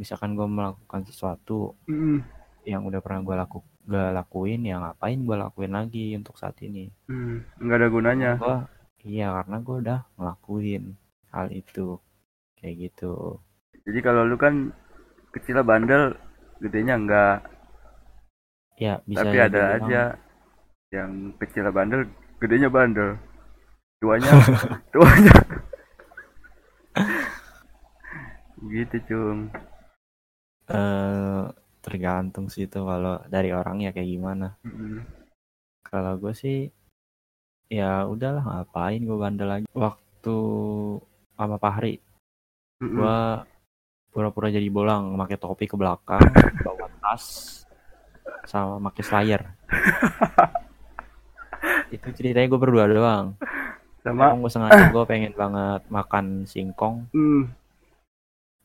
misalkan 0.00 0.32
gue 0.32 0.48
melakukan 0.48 1.04
sesuatu 1.04 1.76
mm, 1.84 2.24
yang 2.66 2.82
udah 2.82 2.98
pernah 2.98 3.22
gue 3.22 3.36
laku 3.38 3.58
gak 3.86 4.10
lakuin 4.10 4.66
ya 4.66 4.82
ngapain 4.82 5.22
gue 5.22 5.36
lakuin 5.38 5.70
lagi 5.70 6.18
untuk 6.18 6.34
saat 6.34 6.58
ini? 6.60 6.90
Mm. 7.06 7.46
nggak 7.62 7.78
ada 7.78 7.88
gunanya. 7.88 8.32
Gue 8.36 8.58
iya 9.06 9.30
karena 9.30 9.56
gue 9.62 9.76
udah 9.80 10.00
ngelakuin 10.18 10.84
hal 11.30 11.46
itu. 11.54 12.02
Kayak 12.58 12.90
gitu. 12.90 13.38
Jadi 13.86 13.98
kalau 14.02 14.26
lu 14.26 14.34
kan 14.34 14.74
kecilnya 15.30 15.62
bandel 15.62 16.18
gedenya 16.58 16.98
enggak 16.98 17.38
ya 18.76 18.98
bisa 19.06 19.22
tapi 19.22 19.36
ada 19.38 19.46
dibilang- 19.46 19.86
aja 19.86 20.02
yang 20.90 21.10
kecilnya 21.38 21.70
bandel 21.70 22.00
gedenya 22.42 22.66
bandel. 22.66 23.14
Tuanya 24.02 24.32
tuanya. 24.92 25.36
Gitu 28.66 28.96
cung. 29.06 29.40
Eh 30.66 31.44
tergantung 31.86 32.50
sih 32.50 32.66
itu 32.66 32.82
kalau 32.82 33.22
dari 33.30 33.54
orangnya 33.54 33.94
kayak 33.94 34.10
gimana. 34.10 34.58
Kalau 35.86 36.18
gue 36.18 36.34
sih 36.34 36.66
ya 37.70 38.10
udahlah 38.10 38.42
ngapain 38.42 39.06
gue 39.06 39.14
bandel 39.14 39.46
lagi. 39.46 39.66
Waktu 39.70 40.36
sama 41.38 41.62
Fahri 41.62 42.02
mm, 42.82 42.90
gue 42.90 43.18
pura-pura 44.10 44.50
jadi 44.50 44.66
bolang 44.66 45.14
pakai 45.14 45.38
topi 45.38 45.70
ke 45.70 45.78
belakang 45.78 46.26
bawa 46.66 46.90
tas 46.98 47.24
sama 48.42 48.82
pakai 48.90 49.02
slayer. 49.06 49.42
Itu 51.94 52.10
ceritanya 52.10 52.50
gue 52.50 52.58
berdua 52.58 52.90
doang. 52.90 53.38
Sama? 54.02 54.34
Emang 54.34 54.42
gue 54.42 54.50
sengaja 54.50 54.90
gue 54.90 55.04
pengen 55.06 55.38
banget 55.38 55.86
makan 55.86 56.50
singkong. 56.50 57.06
Mm, 57.14 57.54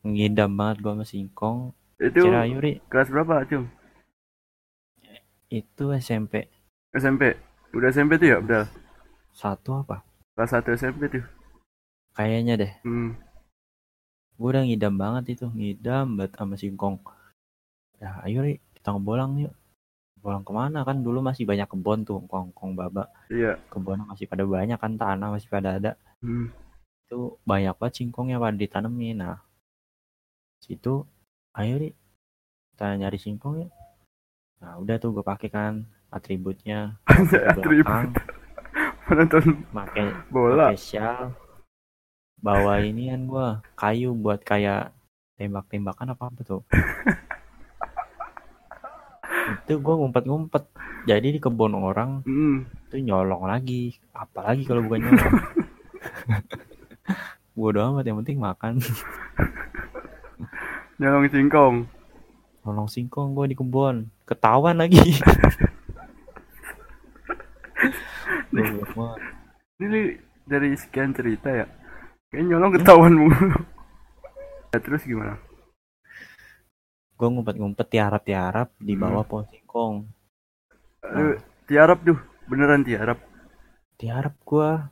ngidam 0.02 0.50
banget 0.58 0.82
gue 0.82 0.90
sama 0.90 1.06
singkong 1.06 1.70
itu 2.02 2.20
Kira 2.26 2.42
Yuri. 2.50 2.82
kelas 2.90 3.08
berapa 3.14 3.46
cung? 3.46 3.70
Itu 5.52 5.92
SMP 5.94 6.50
SMP 6.92 7.36
udah 7.72 7.88
SMP 7.88 8.18
tuh 8.20 8.28
ya 8.28 8.38
udah 8.42 8.64
satu 9.32 9.80
apa? 9.80 10.04
Kelas 10.36 10.50
satu 10.52 10.76
SMP 10.76 11.08
tuh. 11.08 11.24
Kayaknya 12.12 12.54
deh. 12.60 12.72
Hmm. 12.84 13.16
gue 14.36 14.48
udah 14.50 14.64
ngidam 14.66 14.98
banget 14.98 15.38
itu. 15.38 15.46
Ngidam 15.48 16.18
banget 16.18 16.32
sama 16.36 16.54
singkong. 16.58 17.00
Ya 17.96 18.20
ayo 18.28 18.44
Ri. 18.44 18.60
Kita 18.76 18.92
ngebolang 18.92 19.38
yuk. 19.40 19.54
Bolang 20.20 20.44
ke 20.44 20.52
mana? 20.52 20.84
Kan 20.84 21.00
dulu 21.00 21.24
masih 21.24 21.48
banyak 21.48 21.64
kebon 21.70 22.04
tuh 22.04 22.20
kongkong 22.28 22.76
baba. 22.76 23.08
Iya. 23.32 23.56
Kebun 23.72 24.04
masih 24.04 24.28
pada 24.28 24.44
banyak 24.44 24.76
kan 24.76 24.98
tanah 25.00 25.32
masih 25.32 25.48
pada 25.48 25.78
ada. 25.80 25.92
Hmm. 26.22 26.54
itu 27.12 27.36
banyak 27.44 27.76
banget 27.76 27.94
singkong 28.00 28.32
yang 28.32 28.40
pada 28.40 28.56
ditanemin 28.56 29.20
nah 29.20 29.36
situ 30.64 31.04
ayo 31.56 31.74
Ri 31.80 31.90
kita 32.72 32.96
nyari 32.96 33.18
singkong 33.20 33.66
ya 33.66 33.68
nah 34.62 34.78
udah 34.78 34.96
tuh 35.02 35.10
gue 35.10 35.26
pakai 35.26 35.50
kan 35.50 35.82
atributnya. 36.12 37.00
Atribut. 37.08 37.88
Belakang 37.88 38.12
penonton 39.08 39.64
pakai 39.72 40.12
bola. 40.28 40.76
shawl 40.78 41.32
bawa 42.42 42.82
inian 42.82 43.26
gua 43.26 43.62
kayu 43.78 44.14
buat 44.18 44.42
kayak 44.42 44.90
tembak-tembakan 45.40 46.12
apa 46.14 46.24
apa 46.28 46.40
tuh. 46.44 46.62
Itu 49.66 49.82
gua 49.82 49.98
ngumpet-ngumpet. 49.98 50.70
Jadi 51.02 51.34
di 51.34 51.42
kebun 51.42 51.74
orang 51.74 52.22
itu 52.86 52.96
nyolong 53.02 53.50
lagi. 53.50 53.98
Apalagi 54.14 54.62
kalau 54.62 54.86
bukan 54.86 55.02
nyolong. 55.02 55.34
Bodo 57.58 57.82
amat 57.90 58.06
yang 58.06 58.22
penting 58.22 58.38
makan 58.38 58.78
nyolong 61.02 61.26
singkong. 61.26 61.90
Nyolong 62.62 62.86
singkong 62.86 63.34
gua 63.34 63.50
di 63.50 63.58
kebun. 63.58 64.06
Ketahuan 64.22 64.78
lagi. 64.78 65.02
Ini 69.82 70.14
dari 70.46 70.70
sekian 70.78 71.10
cerita 71.10 71.50
ya. 71.50 71.66
Kayak 72.30 72.46
nyolong 72.46 72.78
ketahuan 72.78 73.18
mulu. 73.18 73.50
Ya, 74.70 74.78
terus 74.78 75.02
gimana? 75.02 75.42
Gua 77.18 77.28
ngumpet-ngumpet 77.34 77.90
tiarap-tiarap 77.90 78.70
di 78.78 78.94
bawah 78.94 79.26
pohon 79.26 79.50
singkong. 79.50 80.06
Aduh, 81.02 81.42
tiarap 81.66 82.06
tuh 82.06 82.22
beneran 82.46 82.86
tiarap. 82.86 83.18
Tiarap 83.98 84.38
gua. 84.46 84.86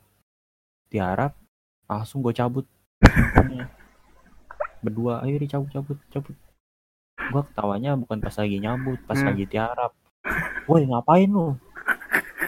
Tiarap 0.90 1.38
langsung 1.86 2.18
gue 2.18 2.34
cabut. 2.34 2.66
berdua 4.80 5.20
ayo 5.24 5.36
dicabut 5.36 5.68
cabut 5.70 5.98
cabut 6.08 6.36
gua 7.30 7.42
ketawanya 7.46 7.94
bukan 8.00 8.18
pas 8.18 8.34
lagi 8.34 8.56
nyambut 8.58 8.98
pas 9.04 9.16
Hmm. 9.20 9.28
lagi 9.32 9.44
tiarap. 9.46 9.92
Woi 10.64 10.84
ngapain 10.88 11.28
lu? 11.28 11.56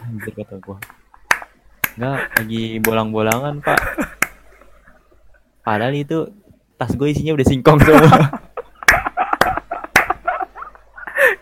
Anjir 0.02 0.32
kata 0.32 0.56
gua. 0.60 0.76
Enggak, 1.92 2.20
lagi 2.40 2.80
bolang-bolangan 2.80 3.60
pak. 3.60 3.80
Padahal 5.62 5.92
itu 5.92 6.24
tas 6.80 6.90
gue 6.96 7.08
isinya 7.12 7.36
udah 7.36 7.46
singkong 7.46 7.78
semua. 7.84 8.08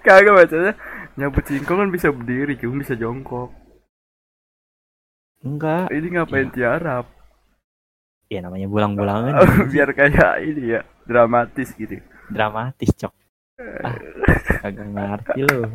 Kagak 0.04 0.34
bacanya 0.34 0.72
nyabut 1.16 1.44
singkong 1.46 1.78
kan 1.86 1.90
bisa 1.92 2.08
berdiri 2.10 2.56
cuma 2.58 2.82
bisa 2.82 2.96
jongkok. 2.96 3.52
Enggak 5.40 5.88
ini 5.94 6.18
ngapain 6.18 6.50
tiarap 6.52 7.06
ya 8.30 8.40
namanya 8.46 8.70
bolang-bolangan 8.70 9.34
biar 9.74 9.90
kayak 9.90 10.46
ini 10.46 10.78
ya 10.78 10.80
dramatis 11.02 11.74
gitu. 11.74 11.98
Dramatis 12.30 12.94
cok. 12.94 13.12
Ah 13.82 13.98
kagak 14.60 14.88
ngerti 14.92 15.40
lo 15.48 15.72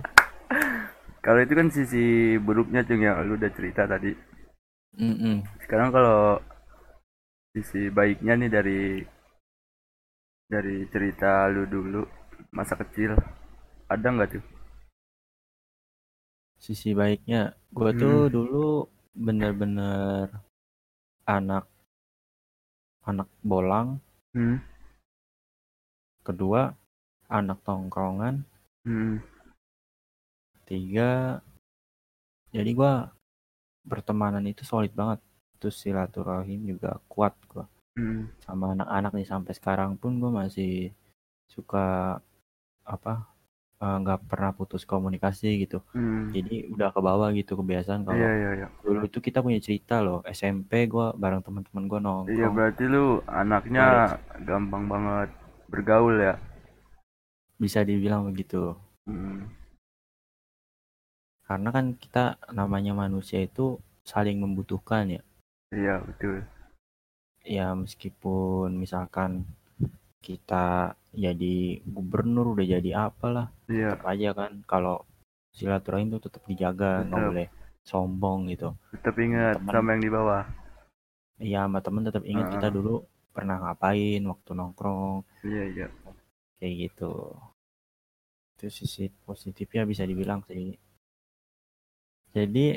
kalau 1.25 1.39
itu 1.41 1.53
kan 1.57 1.67
sisi 1.73 2.37
buruknya 2.37 2.85
cung 2.85 3.01
yang 3.01 3.17
lu 3.25 3.33
udah 3.37 3.49
cerita 3.49 3.89
tadi. 3.89 4.13
Mm-mm. 4.95 5.43
sekarang 5.59 5.91
kalau 5.91 6.39
sisi 7.51 7.91
baiknya 7.91 8.39
nih 8.39 8.47
dari 8.47 8.81
dari 10.47 10.87
cerita 10.87 11.51
lu 11.51 11.67
dulu 11.67 11.99
masa 12.55 12.79
kecil 12.79 13.11
ada 13.91 14.07
nggak 14.07 14.39
tuh 14.39 14.43
sisi 16.55 16.95
baiknya 16.95 17.51
gue 17.75 17.91
tuh 17.99 18.31
dulu 18.31 18.87
bener-bener 19.19 20.31
anak 21.27 21.67
anak 23.05 23.29
bolang 23.45 24.01
hmm. 24.33 24.57
kedua 26.25 26.73
anak 27.29 27.61
tongkrongan 27.65 28.41
Hmm. 28.85 29.17
tiga 30.69 31.41
jadi 32.53 32.69
gua 32.77 33.09
pertemanan 33.85 34.45
itu 34.45 34.61
solid 34.61 34.93
banget 34.93 35.21
terus 35.57 35.81
silaturahim 35.81 36.65
juga 36.69 37.01
kuat 37.09 37.33
gua 37.49 37.65
Hmm. 37.95 38.27
sama 38.43 38.75
anak-anak 38.75 39.11
nih 39.15 39.29
sampai 39.31 39.53
sekarang 39.55 39.95
pun 39.95 40.19
gua 40.19 40.43
masih 40.43 40.91
suka 41.47 42.19
apa 42.83 43.25
eh, 43.81 43.97
nggak 44.01 44.29
pernah 44.31 44.51
putus 44.55 44.83
komunikasi 44.87 45.67
gitu. 45.67 45.83
Hmm. 45.91 46.31
jadi 46.31 46.71
udah 46.71 46.89
ke 46.95 46.99
bawah 47.03 47.29
gitu 47.35 47.59
kebiasaan 47.59 48.07
kalau 48.07 48.17
iya 48.17 48.31
iya 48.31 48.51
iya. 48.63 48.67
dulu 48.83 49.05
itu 49.07 49.19
kita 49.19 49.39
punya 49.43 49.59
cerita 49.59 49.99
loh 49.99 50.23
SMP 50.27 50.87
gua 50.87 51.11
bareng 51.15 51.43
teman-teman 51.43 51.83
gua 51.87 51.99
iya 51.99 52.05
nongkrong 52.05 52.53
berarti 52.55 52.83
lu 52.87 53.19
anaknya 53.27 54.15
gampang 54.43 54.85
banget 54.87 55.29
bergaul 55.69 56.15
ya? 56.21 56.35
Bisa 57.55 57.81
dibilang 57.81 58.27
begitu. 58.29 58.75
Hmm. 59.05 59.45
karena 61.45 61.69
kan 61.69 61.93
kita 61.93 62.41
namanya 62.49 62.97
manusia 62.97 63.37
itu 63.37 63.77
saling 64.01 64.41
membutuhkan 64.41 65.05
ya. 65.13 65.21
Iya 65.69 66.01
betul. 66.01 66.41
Ya 67.45 67.69
meskipun 67.77 68.73
misalkan 68.81 69.45
kita 70.25 70.97
jadi 71.13 71.55
gubernur 71.85 72.57
udah 72.57 72.65
jadi 72.65 72.91
apalah. 73.07 73.53
Iya. 73.69 73.93
Tetap 73.93 74.09
aja 74.09 74.29
kan 74.33 74.51
kalau 74.65 75.05
silaturahim 75.53 76.09
itu 76.09 76.19
tetap 76.19 76.41
dijaga 76.43 77.05
nggak 77.05 77.21
boleh 77.29 77.47
sombong 77.85 78.49
gitu. 78.49 78.73
Tetap 78.91 79.15
ingat 79.15 79.61
Temen. 79.61 79.69
sama 79.71 79.89
yang 79.93 80.01
di 80.01 80.11
bawah. 80.11 80.43
Ya 81.37 81.61
sama 81.69 81.79
temen 81.79 82.01
tetap 82.01 82.25
ingat 82.25 82.49
kita 82.49 82.67
Ah. 82.67 82.73
dulu 82.73 83.05
pernah 83.29 83.61
ngapain 83.61 84.25
waktu 84.25 84.51
nongkrong. 84.51 85.21
Iya 85.45 85.63
iya. 85.69 85.87
Kayak 86.57 86.73
gitu. 86.89 87.13
Itu 88.55 88.65
sisi 88.73 89.11
positifnya 89.23 89.85
bisa 89.85 90.03
dibilang 90.03 90.41
sih. 90.47 90.73
Jadi 92.33 92.75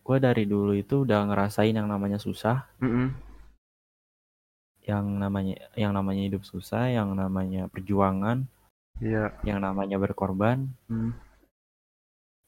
gue 0.00 0.16
dari 0.18 0.44
dulu 0.46 0.74
itu 0.74 1.04
udah 1.04 1.28
ngerasain 1.28 1.76
yang 1.76 1.86
namanya 1.86 2.18
susah. 2.18 2.66
Mm-mm. 2.82 3.29
Yang 4.88 5.04
namanya 5.20 5.56
yang 5.76 5.92
namanya 5.92 6.22
hidup 6.24 6.42
susah 6.44 6.88
yang 6.88 7.12
namanya 7.12 7.68
perjuangan 7.68 8.48
Iya. 9.00 9.32
yang 9.44 9.60
namanya 9.64 9.96
berkorban 9.96 10.68
Hmm. 10.88 11.16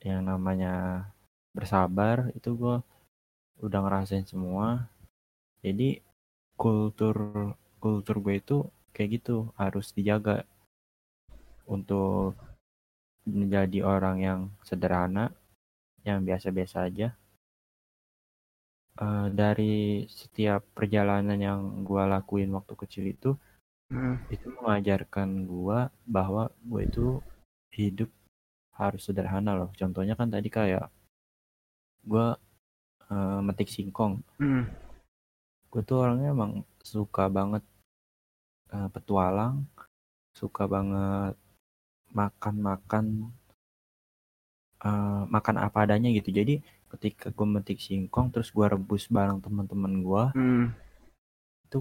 yang 0.04 0.24
namanya 0.26 1.06
bersabar 1.56 2.32
itu 2.36 2.52
gue 2.56 2.76
udah 3.62 3.80
ngerasain 3.84 4.26
semua 4.26 4.88
jadi 5.62 6.00
kultur 6.58 7.14
kultur 7.78 8.16
gue 8.20 8.34
itu 8.40 8.56
kayak 8.92 9.20
gitu 9.20 9.52
harus 9.56 9.94
dijaga 9.94 10.44
untuk 11.68 12.34
menjadi 13.22 13.86
orang 13.86 14.16
yang 14.18 14.40
sederhana 14.66 15.30
yang 16.02 16.26
biasa-biasa 16.26 16.90
aja 16.90 17.14
Eh, 18.92 19.26
dari 19.32 20.04
setiap 20.04 20.60
perjalanan 20.76 21.40
yang 21.40 21.60
gue 21.80 22.02
lakuin 22.04 22.52
waktu 22.52 22.74
kecil 22.76 23.04
itu 23.08 23.30
Hmm. 23.88 24.16
itu 24.28 24.48
mengajarkan 24.52 25.48
gue 25.48 25.78
bahwa 26.04 26.52
gue 26.60 26.80
itu 26.84 27.06
hidup 27.72 28.08
harus 28.76 29.04
sederhana 29.04 29.52
loh 29.56 29.68
contohnya 29.76 30.12
kan 30.16 30.28
tadi 30.28 30.48
kayak 30.52 30.92
gue 32.04 32.26
eh, 33.12 33.40
metik 33.40 33.72
singkong 33.72 34.20
Hmm. 34.36 34.68
gue 35.72 35.82
tuh 35.88 35.96
orangnya 36.04 36.36
emang 36.36 36.52
suka 36.84 37.32
banget 37.32 37.64
eh, 38.76 38.88
petualang 38.92 39.64
suka 40.36 40.68
banget 40.68 41.32
makan-makan 42.12 43.06
eh, 44.84 45.22
makan 45.34 45.56
apa 45.64 45.78
adanya 45.88 46.08
gitu 46.12 46.28
jadi 46.28 46.60
ketika 46.92 47.32
gue 47.32 47.46
metik 47.48 47.80
singkong 47.80 48.28
terus 48.28 48.52
gue 48.52 48.64
rebus 48.64 49.08
bareng 49.08 49.40
teman-teman 49.40 49.92
gue 49.98 50.24
Hmm. 50.36 50.66
itu 51.66 51.80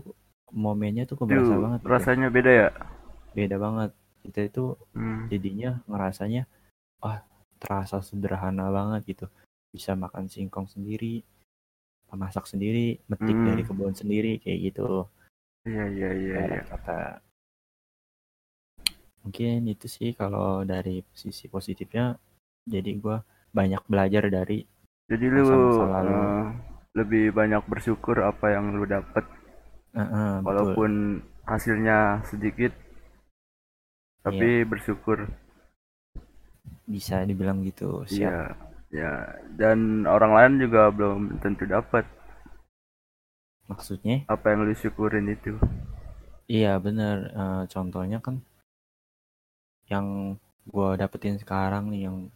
momennya 0.51 1.03
tuh 1.03 1.19
keberasa 1.19 1.51
Itu 1.51 1.63
banget 1.63 1.79
gitu. 1.83 1.91
rasanya 1.91 2.27
beda 2.27 2.51
ya? 2.51 2.69
beda 3.31 3.55
banget 3.55 3.91
kita 4.23 4.39
itu 4.45 4.63
Hmm. 4.91 5.27
jadinya 5.27 5.79
ngerasanya 5.87 6.43
ah 6.99 7.23
terasa 7.59 7.99
sederhana 7.99 8.67
banget 8.69 9.15
gitu 9.15 9.25
bisa 9.71 9.95
makan 9.95 10.27
singkong 10.27 10.67
sendiri 10.67 11.23
masak 12.11 12.43
sendiri 12.43 12.99
metik 13.07 13.31
Hmm. 13.31 13.47
dari 13.47 13.63
kebun 13.63 13.95
sendiri 13.95 14.39
kayak 14.39 14.59
gitu 14.71 15.07
Iya 15.63 15.85
iya 15.87 16.09
iya 16.11 16.35
iya. 16.43 16.61
kata 16.67 17.23
mungkin 19.23 19.69
itu 19.69 19.85
sih 19.85 20.11
kalau 20.11 20.65
dari 20.65 21.05
sisi 21.13 21.45
positifnya 21.47 22.17
jadi 22.65 22.91
gua 22.97 23.21
banyak 23.53 23.79
belajar 23.85 24.27
dari 24.27 24.65
Jadi 25.09 25.25
lu 25.31 25.47
eh, 25.87 26.43
lebih 26.97 27.31
banyak 27.31 27.63
bersyukur 27.65 28.21
apa 28.21 28.53
yang 28.53 28.75
lu 28.75 28.85
dapet. 28.85 29.23
Eh, 29.95 30.01
betul. 30.01 30.45
Walaupun 30.45 30.91
hasilnya 31.47 32.21
sedikit 32.27 32.71
tapi 34.21 34.61
bersyukur. 34.65 35.29
bisa 36.85 37.23
dibilang 37.23 37.63
gitu 37.63 38.03
siap. 38.03 38.27
Iya. 38.27 38.39
Ya, 38.91 39.39
dan 39.55 40.03
orang 40.03 40.35
lain 40.35 40.53
juga 40.67 40.91
belum 40.91 41.39
tentu 41.39 41.63
dapat 41.63 42.03
maksudnya? 43.71 44.27
Apa 44.27 44.51
yang 44.51 44.67
lu 44.67 44.75
syukurin 44.75 45.31
itu. 45.31 45.55
Iya 46.51 46.75
bener. 46.83 47.31
Eh, 47.31 47.63
contohnya 47.71 48.19
kan 48.19 48.43
yang 49.87 50.35
gua 50.67 50.99
dapetin 50.99 51.39
sekarang 51.39 51.87
nih 51.87 52.11
yang 52.11 52.27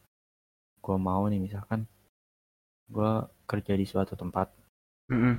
gua 0.80 0.95
mau 0.95 1.28
nih 1.28 1.43
misalkan 1.43 1.91
gua 2.89 3.26
kerja 3.45 3.74
di 3.74 3.86
suatu 3.86 4.13
tempat 4.13 4.48
Mm-mm. 5.10 5.36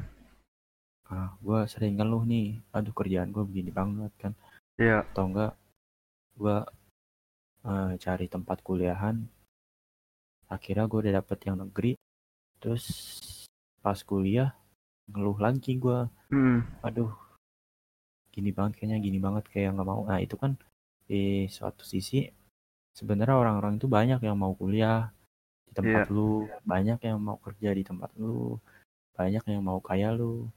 ah 1.11 1.31
gua 1.43 1.67
sering 1.71 1.95
ngeluh 1.99 2.27
nih 2.27 2.59
aduh 2.75 2.95
kerjaan 2.95 3.31
gua 3.31 3.47
begini 3.47 3.71
banget 3.71 4.13
kan 4.19 4.33
Iya. 4.77 5.07
atau 5.09 5.25
enggak 5.31 5.53
gua 6.37 6.67
eh, 7.65 7.93
cari 7.97 8.27
tempat 8.29 8.61
kuliahan 8.61 9.17
akhirnya 10.47 10.85
gua 10.91 10.99
udah 11.03 11.15
dapet 11.23 11.39
yang 11.47 11.57
negeri 11.63 11.93
terus 12.63 12.85
pas 13.83 13.99
kuliah 14.03 14.51
ngeluh 15.11 15.39
lagi 15.39 15.79
gua 15.79 16.11
Mm. 16.27 16.83
aduh 16.83 17.15
gini 18.35 18.51
banget 18.53 18.83
kayaknya 18.83 18.99
gini 19.01 19.19
banget 19.23 19.47
kayak 19.49 19.73
nggak 19.79 19.89
mau 19.89 20.03
nah 20.05 20.19
itu 20.21 20.35
kan 20.37 20.59
di 21.07 21.47
suatu 21.49 21.87
sisi 21.87 22.27
sebenarnya 22.93 23.39
orang-orang 23.39 23.79
itu 23.79 23.87
banyak 23.87 24.21
yang 24.27 24.37
mau 24.37 24.53
kuliah 24.59 25.09
tempat 25.77 26.09
lu 26.09 26.49
banyak 26.65 26.99
yang 27.05 27.19
mau 27.21 27.37
kerja 27.37 27.71
di 27.77 27.85
tempat 27.85 28.11
lu 28.17 28.57
banyak 29.13 29.45
yang 29.45 29.63
mau 29.65 29.79
kaya 29.81 30.13
lu. 30.13 30.49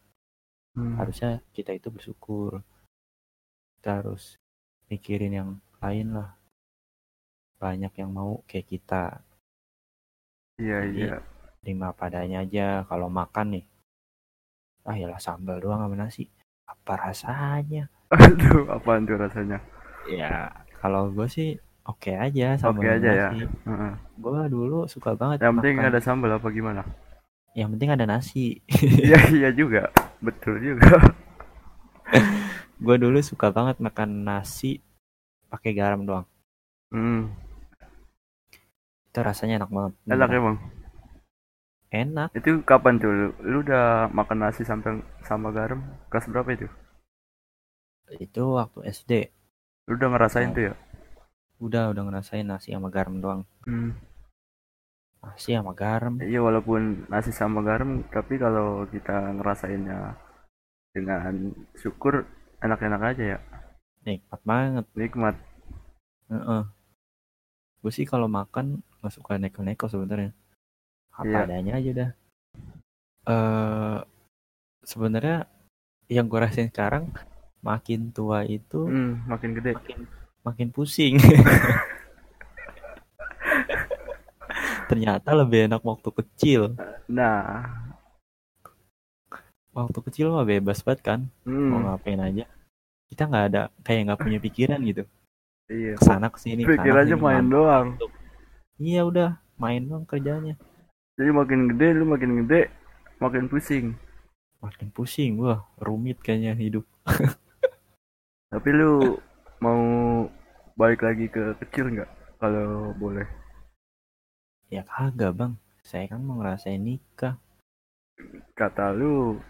Mm. 0.78 0.96
harusnya 1.02 1.42
kita 1.52 1.76
itu 1.76 1.90
bersyukur. 1.92 2.62
Kita 3.80 4.00
harus 4.00 4.38
mikirin 4.88 5.34
yang 5.34 5.50
lain 5.82 6.16
lah. 6.16 6.38
Banyak 7.60 7.92
yang 8.00 8.14
mau 8.14 8.40
kayak 8.48 8.70
kita. 8.70 9.20
Iya 10.62 10.78
Jadi- 10.88 11.00
iya. 11.10 11.18
terima 11.60 11.92
padanya 11.92 12.46
aja. 12.46 12.88
Kalau 12.88 13.10
makan 13.12 13.60
nih 13.60 13.66
ah 14.88 14.96
yalah 14.96 15.20
sambal 15.20 15.60
doang 15.60 15.84
sama 15.84 15.96
nasi. 16.00 16.26
Apa 16.70 17.10
rasanya? 17.10 17.90
Aduh, 18.14 18.70
apaan 18.72 19.04
tuh 19.10 19.20
rasanya? 19.20 19.60
ya 20.10 20.50
kalau 20.82 21.12
gue 21.14 21.28
sih 21.30 21.60
oke 21.90 22.12
aja 22.12 22.54
sama 22.56 22.78
Oke 22.78 22.88
aja 22.88 23.10
ya. 23.10 23.30
nasi 23.30 23.50
Heeh. 23.66 23.94
gue 24.16 24.42
dulu 24.48 24.86
suka 24.86 25.14
banget 25.14 25.42
Yang 25.42 25.54
penting 25.58 25.76
makan. 25.76 25.90
ada 25.90 26.00
sambal 26.00 26.32
apa 26.32 26.48
gimana? 26.50 26.84
yang 27.52 27.74
penting 27.74 27.90
ada 27.90 28.06
nasi 28.06 28.62
Iya 28.96 29.20
iya 29.40 29.50
juga. 29.52 29.90
Betul 30.20 30.62
juga. 30.62 30.86
gue 32.80 32.96
dulu 32.98 33.20
suka 33.20 33.50
banget 33.50 33.78
makan 33.78 34.24
nasi 34.24 34.80
pakai 35.48 35.74
garam 35.74 36.04
doang 36.04 36.26
Hmm. 36.90 37.30
itu 39.06 39.20
rasanya 39.20 39.58
enak 39.58 39.70
banget 39.70 39.94
Enak 40.06 40.30
emang. 40.32 40.58
enak 41.90 42.30
Itu 42.32 42.62
kapan 42.64 42.98
tuh 42.98 43.10
lu? 43.10 43.28
Lu 43.42 43.58
udah 43.62 44.10
makan 44.10 44.42
nasi 44.42 44.62
sampai 44.62 44.98
sama 45.22 45.50
garam? 45.50 45.82
Kelas 46.08 46.26
berapa 46.28 46.50
itu? 46.50 46.66
itu 48.16 48.42
waktu 48.42 48.80
SD 48.88 49.12
Lu 49.86 49.94
udah 49.94 50.10
ngerasain 50.10 50.50
Oh. 50.50 50.54
tuh 50.54 50.64
ya? 50.66 50.74
Udah 51.60 51.92
udah 51.92 52.04
ngerasain 52.04 52.44
nasi 52.44 52.72
sama 52.72 52.88
garam 52.88 53.20
doang 53.20 53.42
Hmm. 53.64 53.92
nasi 55.20 55.52
sama 55.52 55.72
garam 55.74 56.16
Iya 56.18 56.40
walaupun 56.40 57.06
nasi 57.06 57.30
sama 57.30 57.60
garam, 57.60 58.08
tapi 58.08 58.36
kalau 58.36 58.88
kita 58.88 59.36
ngerasainnya 59.36 60.16
dengan 60.90 61.52
syukur 61.74 62.24
enak-enak 62.60 63.02
aja 63.06 63.24
ya. 63.36 63.40
nikmat 64.02 64.42
banget 64.42 64.86
Nikmat. 64.96 65.36
Heeh. 66.28 66.64
gue 67.80 67.92
sih 67.92 68.04
kalau 68.04 68.28
makan 68.28 68.80
nggak 69.00 69.14
suka 69.14 69.36
neko-neko 69.36 69.88
sebenarnya 69.88 70.32
apa 71.12 71.28
Iya. 71.28 71.44
adanya 71.44 71.74
aja 71.76 71.92
dah 71.94 72.12
eh 73.26 74.00
sebenarnya 74.82 75.38
yang 76.08 76.26
gue 76.26 76.40
rasain 76.40 76.68
sekarang 76.68 77.12
makin 77.60 78.10
tua 78.10 78.44
itu 78.44 78.88
Hmm, 78.88 79.24
makin 79.26 79.52
gede. 79.54 79.76
makin 79.76 80.08
makin 80.44 80.70
pusing. 80.72 81.20
Ternyata 84.90 85.30
lebih 85.38 85.70
enak 85.70 85.86
waktu 85.86 86.10
kecil. 86.10 86.74
Nah, 87.06 87.62
waktu 89.70 90.00
kecil 90.10 90.34
mah 90.34 90.46
bebas 90.48 90.82
banget 90.82 91.02
kan. 91.06 91.20
Mau 91.46 91.78
hmm, 91.78 91.86
ngapain 91.86 92.20
aja. 92.20 92.46
Kita 93.10 93.30
nggak 93.30 93.46
ada 93.54 93.62
kayak 93.86 94.02
nggak 94.10 94.22
punya 94.22 94.40
pikiran 94.42 94.82
gitu. 94.86 95.06
Iya. 95.70 95.94
ke 95.94 96.02
sana 96.02 96.34
ke 96.34 96.42
sini 96.42 96.66
Pikirannya 96.66 97.14
sini, 97.14 97.22
main 97.22 97.46
ngantuk. 97.46 97.54
doang. 97.54 97.88
iya 98.82 99.02
udah. 99.06 99.38
Main 99.62 99.86
doang 99.86 100.02
kerjanya. 100.10 100.58
Jadi 101.20 101.30
makin 101.30 101.70
gede, 101.76 101.88
lu 101.94 102.10
makin 102.10 102.32
gede, 102.44 102.74
makin 103.22 103.46
pusing. 103.46 103.94
makin 104.60 104.92
pusing 104.92 105.40
wah 105.40 105.64
rumit 105.80 106.20
kayaknya 106.20 106.52
hidup. 106.52 106.84
Tapi 108.52 108.70
lu 108.76 109.16
mau 109.60 109.82
balik 110.76 111.04
lagi 111.04 111.28
ke 111.28 111.56
kecil 111.60 111.92
nggak? 111.92 112.10
Kalau 112.40 112.96
boleh. 112.96 113.28
ya 114.70 114.86
kagak 114.86 115.34
bang 115.34 115.54
saya 115.82 116.06
kan 116.08 116.22
mau 116.22 116.38
ngerasain 116.38 116.78
nikah 116.78 117.42
Kata 118.54 118.94
lu, 118.94 119.42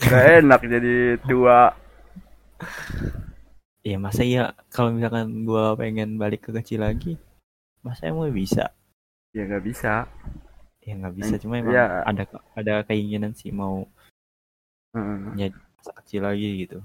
gak 0.00 0.40
enak 0.40 0.60
jadi 0.64 1.20
tua. 1.20 1.68
ya 3.84 4.00
masa 4.00 4.24
ya 4.24 4.54
kalau 4.72 4.94
misalkan 4.94 5.44
gua 5.44 5.74
pengen 5.74 6.16
balik 6.16 6.46
ke 6.46 6.54
kecil 6.54 6.80
lagi 6.80 7.18
masa 7.84 8.08
emang 8.08 8.30
bisa 8.30 8.70
Ya 9.34 9.44
nggak 9.44 9.64
bisa. 9.66 10.06
ya 10.80 10.92
nggak 10.96 11.14
bisa 11.18 11.34
cuma 11.36 11.58
emang 11.60 11.74
Ya. 11.76 12.00
ada 12.06 12.24
ada 12.54 12.74
keinginan 12.86 13.34
sih 13.34 13.50
mau 13.52 13.84
Heeh. 14.94 15.18
jadi 15.36 15.56
masa 15.76 15.92
kecil 16.00 16.22
lagi 16.24 16.48
gitu 16.64 16.78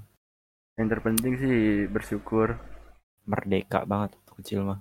Yang 0.78 0.88
terpenting 0.94 1.34
sih 1.42 1.58
bersyukur. 1.90 2.58
merdeka 3.28 3.84
banget 3.84 4.16
waktu 4.16 4.34
kecil 4.40 4.60
mah 4.64 4.80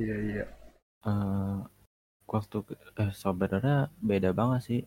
Iya 0.00 0.16
iya. 0.24 0.44
eh 1.04 1.58
waktu 2.24 2.56
ke- 2.64 2.80
eh, 2.96 3.12
sebenarnya 3.12 3.92
beda 4.00 4.30
banget 4.32 4.60
sih 4.68 4.80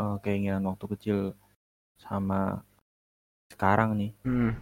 eh, 0.00 0.16
keinginan 0.24 0.64
waktu 0.64 0.86
kecil 0.96 1.18
sama 2.00 2.64
sekarang 3.52 3.90
nih 4.00 4.12
Hmm. 4.24 4.56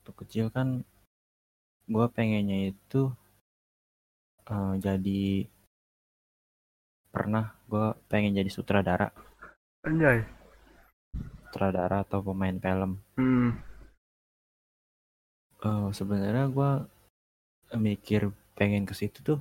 waktu 0.00 0.12
kecil 0.24 0.46
kan 0.48 0.80
gue 1.92 2.06
pengennya 2.16 2.72
itu 2.72 3.12
eh, 4.48 4.74
jadi 4.80 5.22
pernah 7.12 7.52
gue 7.68 7.86
pengen 8.08 8.32
jadi 8.40 8.48
sutradara 8.48 9.12
Anjay. 9.84 10.24
sutradara 11.44 12.00
atau 12.00 12.24
pemain 12.24 12.56
film 12.56 12.96
Hmm. 13.20 13.60
Eh, 15.62 15.88
sebenarnya 15.94 16.46
gue 16.48 16.70
mikir 17.72 18.28
pengen 18.52 18.84
ke 18.84 18.92
situ 18.92 19.22
tuh 19.22 19.38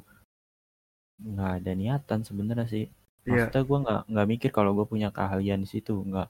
nggak 1.20 1.52
ada 1.62 1.72
niatan 1.74 2.20
sebenarnya 2.24 2.66
sih 2.66 2.86
Iya. 3.22 3.46
maksudnya 3.46 3.62
gue 3.62 3.78
nggak 3.86 4.02
nggak 4.10 4.28
mikir 4.28 4.50
kalau 4.50 4.74
gue 4.74 4.86
punya 4.86 5.14
keahlian 5.14 5.62
di 5.62 5.70
situ 5.70 5.94
nggak 5.94 6.26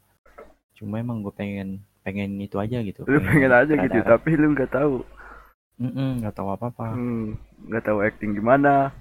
cuma 0.75 0.99
emang 0.99 1.23
gue 1.23 1.31
pengen 1.31 1.79
pengen 2.01 2.35
itu 2.35 2.57
aja 2.57 2.81
gitu 2.81 3.05
Lu 3.05 3.21
pengen 3.21 3.47
jadi 3.47 3.63
aja 3.63 3.73
gitu, 3.77 3.95
sutradara. 3.95 4.11
tapi 4.11 4.29
lu 4.33 4.47
nggak 4.51 4.71
tahu. 4.73 4.95
Nggak 5.79 6.35
tahu 6.35 6.47
apa 6.49 6.65
apa 6.67 6.85
Hmm. 6.91 7.37
Nggak 7.63 7.83
tahu 7.85 7.97
acting 8.01 8.31
gimana. 8.33 8.91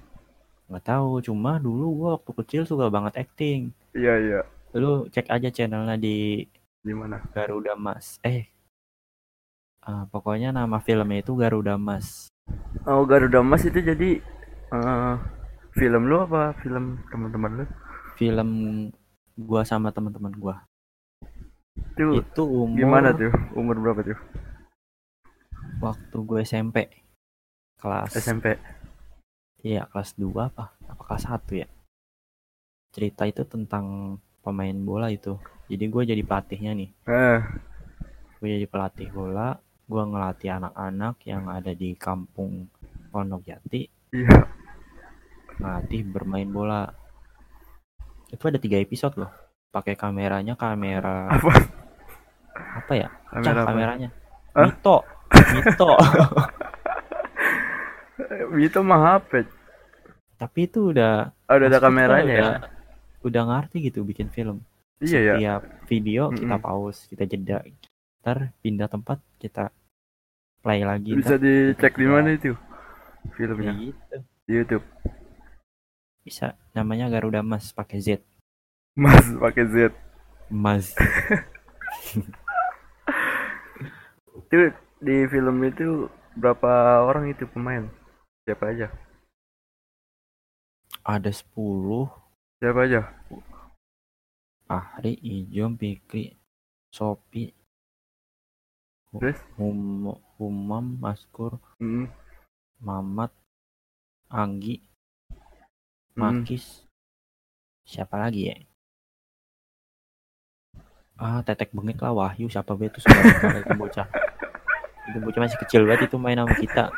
nggak 0.71 0.85
tahu 0.87 1.19
cuma 1.19 1.59
dulu 1.59 1.85
gue 1.93 2.09
waktu 2.15 2.31
kecil 2.37 2.61
suka 2.63 2.87
banget 2.87 3.13
acting 3.17 3.75
Iya 3.91 4.13
iya. 4.17 4.41
lu 4.71 5.03
cek 5.07 5.27
aja 5.27 5.51
channelnya 5.51 5.99
di 5.99 6.47
Gimana? 6.79 7.19
Garuda 7.35 7.75
Mas 7.75 8.23
eh 8.23 8.47
ah, 9.85 10.05
pokoknya 10.09 10.53
nama 10.53 10.81
filmnya 10.81 11.21
itu 11.21 11.33
Garuda 11.37 11.77
Mas. 11.77 12.29
Oh 12.85 13.05
Garuda 13.05 13.41
Mas 13.45 13.65
itu 13.65 13.79
jadi 13.81 14.21
eh, 14.73 15.13
film 15.77 16.07
lu 16.09 16.21
apa 16.23 16.57
film 16.61 16.99
teman-teman 17.09 17.63
lu? 17.63 17.65
film 18.19 18.49
gua 19.33 19.65
sama 19.65 19.89
teman-teman 19.89 20.33
gua. 20.37 20.55
Itu 21.97 22.21
itu 22.21 22.43
umur 22.45 22.77
gimana 22.77 23.09
tuh? 23.15 23.33
Umur 23.57 23.75
berapa 23.81 24.05
tuh? 24.05 24.19
waktu 25.81 26.17
gue 26.21 26.39
SMP 26.45 26.77
kelas 27.81 28.13
SMP. 28.13 28.61
iya 29.65 29.89
kelas 29.89 30.13
2 30.13 30.29
apa? 30.53 30.77
Apa 30.85 31.01
kelas 31.09 31.25
1 31.25 31.65
ya? 31.65 31.67
Cerita 32.93 33.25
itu 33.25 33.41
tentang 33.49 34.17
pemain 34.45 34.77
bola 34.77 35.09
itu. 35.09 35.41
Jadi 35.65 35.85
gue 35.89 36.03
jadi 36.13 36.21
pelatihnya 36.21 36.71
nih. 36.77 36.89
Eh, 37.09 37.39
gue 38.37 38.47
jadi 38.61 38.67
pelatih 38.69 39.09
bola 39.09 39.57
gue 39.91 40.03
ngelatih 40.07 40.49
anak-anak 40.53 41.15
yang 41.25 41.43
ada 41.47 41.71
di 41.73 41.91
kampung 41.95 42.71
Pondok 43.11 43.43
Jati 43.43 43.83
iya. 44.09 44.39
ngelatih 45.59 46.07
bermain 46.07 46.47
bola 46.47 46.87
itu 48.27 48.39
ada 48.41 48.55
tiga 48.55 48.79
episode 48.79 49.19
loh 49.19 49.31
pakai 49.67 49.99
kameranya 49.99 50.55
kamera 50.55 51.27
Apa? 51.27 51.51
apa 52.51 52.93
ya 52.93 53.07
Cah, 53.11 53.35
Kamera 53.35 53.59
apa? 53.59 53.67
kameranya 53.67 54.09
Hah? 54.53 54.63
Mito 54.65 54.97
Mito 55.53 55.91
Itu 58.57 58.79
mah 58.81 59.17
HP. 59.17 59.43
tapi 60.35 60.65
itu 60.65 60.89
udah 60.89 61.29
Oh, 61.45 61.55
udah 61.55 61.67
ada 61.67 61.79
kameranya 61.79 62.23
ya? 62.25 62.39
udah, 62.41 62.55
udah 63.21 63.43
ngerti 63.45 63.77
gitu 63.85 64.01
bikin 64.01 64.27
film 64.27 64.63
Iya 64.97 65.19
ya. 65.19 65.33
setiap 65.35 65.61
video 65.85 66.31
kita 66.31 66.55
Mm-mm. 66.55 66.63
pause 66.63 67.05
kita 67.07 67.23
jeda 67.25 67.59
ntar 68.21 68.53
pindah 68.59 68.85
tempat 68.85 69.17
kita 69.35 69.73
play 70.61 70.81
lagi 70.85 71.11
Bisa 71.17 71.35
dicek 71.37 71.93
di 71.97 72.07
mana 72.07 72.29
itu? 72.37 72.53
kayak 73.21 73.37
Filmnya 73.37 73.73
gitu 73.77 74.17
di 74.47 74.51
YouTube. 74.57 74.85
bisa 76.21 76.53
namanya 76.77 77.09
Garuda 77.09 77.41
Mas 77.41 77.73
pakai 77.73 77.97
Z 78.01 78.07
Mas 78.93 79.25
pakai 79.41 79.65
Z. 79.73 79.75
Mas 80.51 80.93
Itu 84.51 84.57
di 85.01 85.15
film 85.31 85.57
itu 85.63 85.87
berapa 86.37 86.71
orang 87.07 87.31
itu 87.33 87.47
pemain? 87.49 87.87
Siapa 88.45 88.65
aja? 88.71 88.87
ada 91.01 91.31
10 91.31 92.07
Siapa 92.61 92.79
aja? 92.85 93.01
Fahri 94.67 95.13
Ijom 95.19 95.75
Pikri 95.79 96.23
Sopi 96.95 97.51
Terus? 99.19 99.39
Hum, 99.59 100.07
Humam 100.41 100.97
Maskur 100.97 101.61
Hmm. 101.77 102.09
Mamat 102.81 103.29
Anggi 104.25 104.81
Hmm. 106.17 106.41
Makis. 106.41 106.83
Siapa 107.85 108.17
lagi 108.17 108.49
ya? 108.49 108.57
Ah 111.15 111.39
tetek 111.45 111.69
bengek 111.71 112.01
lah 112.01 112.11
Wahyu. 112.11 112.49
Siapa 112.49 112.73
be 112.73 112.89
itu? 112.89 112.99
Sebenarnya 112.99 113.61
itu 113.63 113.73
bocah. 113.77 114.07
Itu 115.07 115.17
bocah 115.21 115.41
masih 115.45 115.59
kecil 115.61 115.85
banget 115.85 116.09
itu 116.09 116.17
main 116.17 116.35
sama 116.35 116.51
kita. 116.57 116.89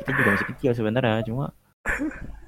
Kita 0.00 0.10
juga 0.16 0.28
masih 0.34 0.48
kecil 0.56 0.70
sebenarnya 0.72 1.22
cuma 1.28 1.52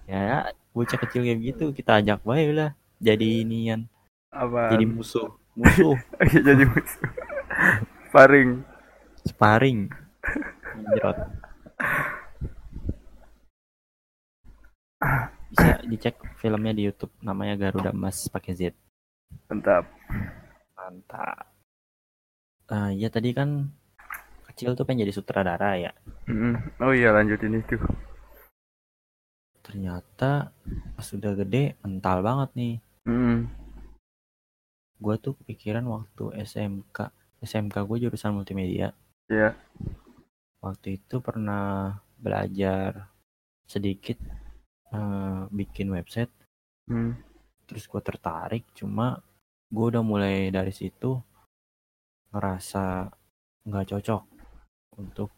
ya 0.08 0.48
bocah 0.72 0.98
kecil 1.06 1.22
kayak 1.22 1.40
gitu 1.54 1.64
kita 1.76 2.00
ajak 2.02 2.24
bae 2.26 2.50
lah. 2.50 2.72
Jadi 2.98 3.44
inian. 3.46 3.86
Apa? 4.32 4.72
jadi 4.72 4.88
musuh. 4.88 5.28
Musuh. 5.52 6.00
Jadi 6.48 6.64
musuh. 6.64 7.04
Sparring. 8.08 8.64
sparring 9.22 9.92
Anjrot. 10.72 11.18
bisa 15.52 15.84
dicek 15.84 16.16
filmnya 16.38 16.72
di 16.72 16.86
YouTube 16.86 17.12
namanya 17.20 17.58
Garuda 17.58 17.92
Mas 17.92 18.24
pakai 18.26 18.52
Z 18.54 18.60
Mantap. 19.48 19.84
mantap 20.72 21.44
nah 22.64 22.88
ya 22.88 23.06
tadi 23.06 23.30
kan 23.30 23.68
kecil 24.48 24.72
tuh 24.72 24.84
pengen 24.84 25.04
jadi 25.04 25.12
sutradara 25.12 25.76
ya. 25.76 25.92
Oh 26.78 26.92
iya 26.92 27.08
lanjutin 27.10 27.52
itu. 27.54 27.76
ternyata 29.62 30.52
pas 30.92 31.04
sudah 31.04 31.32
gede 31.34 31.76
mental 31.80 32.20
banget 32.20 32.50
nih 32.54 32.74
Hmm. 33.02 33.50
gue 34.96 35.14
tuh 35.18 35.34
kepikiran 35.34 35.82
waktu 35.84 36.38
SMK 36.40 37.10
SMK 37.40 37.74
gue 37.82 37.98
jurusan 38.00 38.32
multimedia 38.32 38.94
Ya. 39.26 39.52
Waktu 40.62 40.96
itu 40.96 41.18
pernah 41.18 41.92
belajar 42.16 43.10
sedikit 43.66 44.16
eh, 44.88 45.40
bikin 45.50 45.90
website 45.90 46.30
Hmm. 46.82 47.14
terus 47.62 47.86
gue 47.86 48.02
tertarik 48.02 48.66
cuma 48.74 49.22
gue 49.70 49.86
udah 49.86 50.02
mulai 50.02 50.50
dari 50.50 50.74
situ 50.74 51.14
ngerasa 52.30 53.06
nggak 53.62 53.86
cocok 53.86 54.22
untuk 54.98 55.30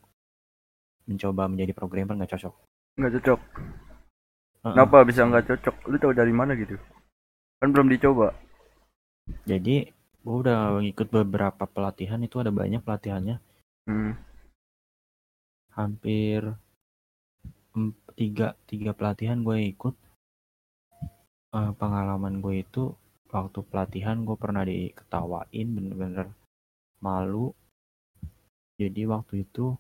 mencoba 1.05 1.45
menjadi 1.47 1.73
programmer 1.73 2.17
nggak 2.17 2.33
cocok 2.33 2.55
Nggak 2.95 3.13
cocok. 3.21 3.41
Heeh. 4.63 4.73
Kenapa 4.73 5.03
bisa 5.03 5.27
nggak 5.27 5.45
cocok? 5.51 5.75
Lu 5.91 5.97
tahu 5.99 6.15
dari 6.15 6.31
mana 6.31 6.55
gitu? 6.55 6.79
Kan 7.59 7.75
belum 7.75 7.91
dicoba. 7.91 8.31
jadi 9.45 9.91
gue 10.25 10.37
udah 10.41 10.81
ngikut 10.81 11.09
beberapa 11.11 11.65
pelatihan 11.67 12.21
itu 12.21 12.41
ada 12.41 12.49
banyak 12.49 12.81
pelatihannya 12.81 13.37
Hmm. 13.85 14.17
Hampir 15.75 16.55
tiga 18.15 18.55
tiga 18.71 18.91
pelatihan 18.95 19.43
gue 19.43 19.75
ikut. 19.75 19.95
Eh, 21.55 21.73
pengalaman 21.79 22.39
gue 22.43 22.63
itu 22.63 22.95
waktu 23.31 23.61
pelatihan 23.67 24.23
gue 24.23 24.37
pernah 24.39 24.63
diketawain 24.63 25.69
bener-bener 25.75 26.31
malu. 27.03 27.51
Jadi 28.79 29.07
waktu 29.07 29.47
itu 29.47 29.75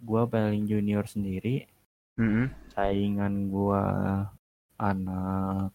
gue 0.00 0.22
paling 0.28 0.64
junior 0.68 1.04
sendiri. 1.08 1.68
Hmm. 2.12 2.52
saingan 2.76 3.48
gue 3.48 3.84
anak 4.76 5.72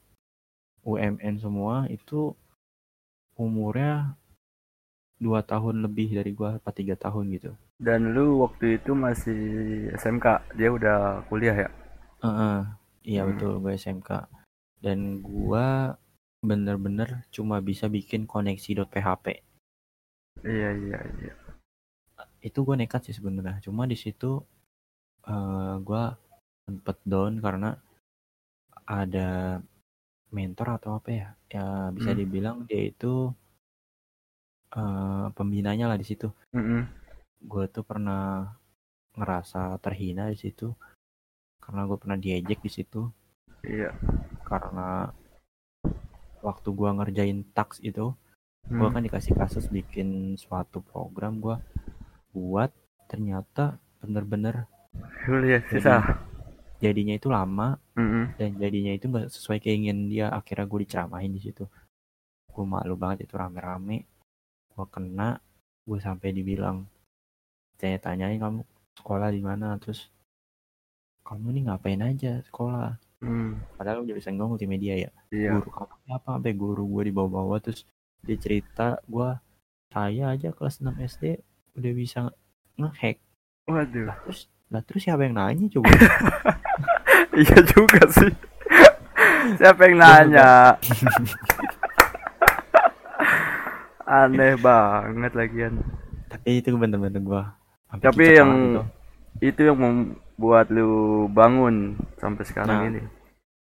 UMN 0.85 1.35
semua 1.41 1.89
itu 1.89 2.37
umurnya 3.33 4.13
dua 5.17 5.41
tahun 5.41 5.81
lebih 5.81 6.13
dari 6.13 6.31
gue 6.37 6.49
apa 6.61 6.69
tiga 6.69 6.93
tahun 6.93 7.33
gitu 7.33 7.51
Dan 7.77 8.17
lu 8.17 8.41
waktu 8.41 8.81
itu 8.81 8.97
masih 8.97 9.39
SMK, 9.93 10.41
dia 10.57 10.73
udah 10.73 11.21
kuliah 11.29 11.53
ya? 11.53 11.69
Heeh, 12.25 12.57
iya 13.05 13.21
Hmm. 13.21 13.29
betul 13.29 13.61
gue 13.61 13.77
SMK 13.77 14.09
dan 14.81 15.21
gua 15.21 15.93
bener-bener 16.41 17.25
cuma 17.29 17.61
bisa 17.61 17.85
bikin 17.89 18.25
koneksi.php 18.25 19.25
Iya 20.45 20.69
iya 20.73 20.99
iya. 21.21 21.33
itu 22.41 22.59
gue 22.65 22.75
nekat 22.77 23.09
sih 23.09 23.13
sebenarnya 23.17 23.61
cuma 23.61 23.85
di 23.85 23.97
situ 23.97 24.41
eh 25.29 25.75
gua 25.85 26.17
sempet 26.65 26.97
down 27.05 27.37
karena 27.41 27.77
ada 28.89 29.61
mentor 30.33 30.67
atau 30.81 30.97
apa 30.97 31.09
ya 31.13 31.27
ya 31.53 31.93
bisa 31.93 32.13
Hmm. 32.13 32.19
dibilang 32.21 32.57
dia 32.65 32.81
itu 32.89 33.29
eh 34.73 35.25
pembinanya 35.37 35.85
lah 35.89 35.97
di 36.01 36.05
situ 36.05 36.29
Mm-mm. 36.53 36.81
Gue 37.37 37.63
tuh 37.69 37.85
pernah 37.85 38.49
ngerasa 39.13 39.77
terhina 39.79 40.29
di 40.29 40.37
situ 40.37 40.73
karena 41.57 41.85
gue 41.85 41.97
pernah 41.97 42.17
diejek 42.17 42.59
di 42.61 42.71
situ 42.71 43.01
Iya. 43.65 43.91
karena 44.45 45.11
waktu 46.39 46.69
gua 46.71 46.93
ngerjain 46.95 47.43
tax 47.51 47.81
itu 47.81 48.13
Hmm. 48.67 48.91
kan 48.91 48.99
dikasih 48.99 49.31
kasus 49.33 49.67
bikin 49.67 50.35
suatu 50.35 50.83
program 50.83 51.39
gua 51.39 51.63
buat 52.31 52.67
ternyata 53.07 53.79
bener-bener 53.99 54.67
kuliah 55.23 55.63
susah 55.71 56.19
jadinya 56.77 57.15
itu 57.15 57.31
lama 57.31 57.79
Mm-mm. 57.95 58.35
dan 58.35 58.59
jadinya 58.59 58.91
itu 58.91 59.07
nggak 59.07 59.31
sesuai 59.31 59.63
keinginan 59.63 60.11
dia 60.11 60.27
akhirnya 60.29 60.67
gue 60.67 60.79
diceramahin 60.83 61.31
di 61.31 61.41
situ 61.41 61.63
gue 62.51 62.65
malu 62.67 62.93
banget 62.93 63.23
itu 63.23 63.39
rame-rame 63.39 64.03
gue 64.69 64.85
kena 64.91 65.39
gue 65.83 65.99
sampai 65.99 66.35
dibilang 66.35 66.83
tanya-tanyain 67.77 68.41
kamu 68.41 68.61
sekolah 68.97 69.29
di 69.31 69.41
mana? 69.41 69.77
Terus 69.77 70.09
kamu 71.23 71.53
nih 71.53 71.63
ngapain 71.69 72.01
aja 72.01 72.41
sekolah? 72.49 72.97
Hmm, 73.17 73.57
padahal 73.77 74.05
jurusan 74.05 74.37
gue 74.37 74.45
multimedia 74.45 74.93
ya. 74.93 75.09
Iya. 75.33 75.57
Guru 75.57 75.73
kamu 75.73 75.93
apa? 76.13 76.37
Sampai 76.37 76.53
guru 76.53 76.85
gue 76.85 77.09
dibawa-bawa 77.09 77.57
terus 77.57 77.81
dia 78.21 78.37
cerita 78.37 79.01
gue 79.05 79.29
saya 79.89 80.35
aja 80.35 80.53
kelas 80.53 80.83
6 80.83 80.93
SD 81.17 81.23
udah 81.77 81.93
bisa 81.97 82.19
ngehack. 82.77 83.17
Waduh. 83.65 84.05
Lah 84.09 84.17
terus 84.25 84.49
lah 84.67 84.83
terus 84.83 85.01
siapa 85.07 85.23
yang 85.25 85.37
nanya 85.37 85.65
coba? 85.71 85.89
Iya 87.37 87.61
juga 87.69 88.01
sih. 88.09 88.33
Siapa 89.61 89.85
yang 89.85 90.01
nanya? 90.01 90.73
Aneh 94.09 94.57
banget 94.57 95.37
lagian. 95.37 95.85
Tapi 96.33 96.65
itu 96.65 96.73
bener-bener 96.73 97.21
gue 97.89 98.01
Tapi 98.01 98.23
yang- 98.33 98.83
itu 99.39 99.59
yang 99.61 99.75
membuat 99.75 100.67
lu 100.67 101.25
bangun 101.27 101.95
sampai 102.15 102.43
sekarang 102.43 102.77
Nah. 102.77 102.89
ini. 102.89 103.01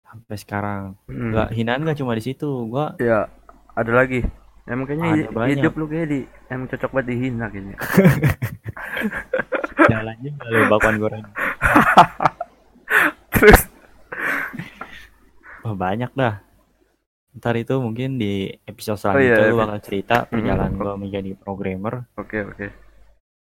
Sampai 0.03 0.36
sekarang. 0.36 0.81
Hmm. 1.05 1.31
nggak 1.31 1.47
hinaan 1.51 1.84
gak 1.84 1.95
cuma 1.95 2.12
di 2.12 2.21
situ 2.21 2.65
gue 2.65 2.86
ya 2.99 3.27
ada 3.71 3.91
lagi. 3.91 4.19
Emang 4.63 4.86
kayaknya 4.86 5.05
Ada 5.05 5.17
hi- 5.17 5.29
banyak. 5.31 5.51
hidup 5.57 5.71
lu 5.73 5.86
kayak 5.86 6.07
di 6.07 6.19
emang 6.47 6.67
cocok 6.67 6.89
banget 6.91 7.05
dihina 7.10 7.45
kayaknya. 7.47 7.75
Jalannya 9.88 10.31
kalau 10.38 10.60
bakwan 10.69 10.95
goreng. 10.97 11.25
Terus. 13.34 13.62
Wah, 15.62 15.75
banyak 15.75 16.12
dah. 16.12 16.41
Ntar 17.31 17.55
itu 17.55 17.71
mungkin 17.77 18.15
di 18.15 18.51
episode 18.62 18.99
Oh, 19.07 19.15
iya, 19.15 19.34
selanjutnya 19.34 19.39
gue 19.39 19.47
epi- 19.47 19.60
bakal 19.63 19.79
cerita 19.79 20.15
perjalanan 20.25 20.69
Hmm. 20.69 20.79
gue 20.79 20.93
menjadi 20.99 21.29
programmer. 21.34 21.93
Oke 22.15 22.38
oke 22.43 22.65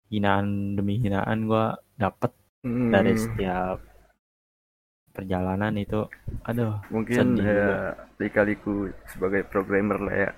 hinaan 0.08 0.76
demi 0.78 0.98
hinaan 1.02 1.46
gue 1.46 1.66
dapet 1.96 2.32
Hmm, 2.66 2.90
dari 2.90 3.14
setiap 3.14 3.78
perjalanan 5.14 5.70
itu. 5.78 6.02
Aduh 6.50 6.82
mungkin 6.90 7.38
ya 7.38 7.94
lika-liku 8.18 8.90
sebagai 9.06 9.46
programmer 9.46 10.02
lah 10.02 10.16
ya. 10.26 10.30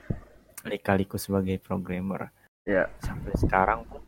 Kali-kaliku 0.61 1.17
sebagai 1.17 1.57
programmer. 1.57 2.29
Ya. 2.69 2.93
Sampai 3.01 3.33
sekarang 3.41 3.89
pun 3.89 4.05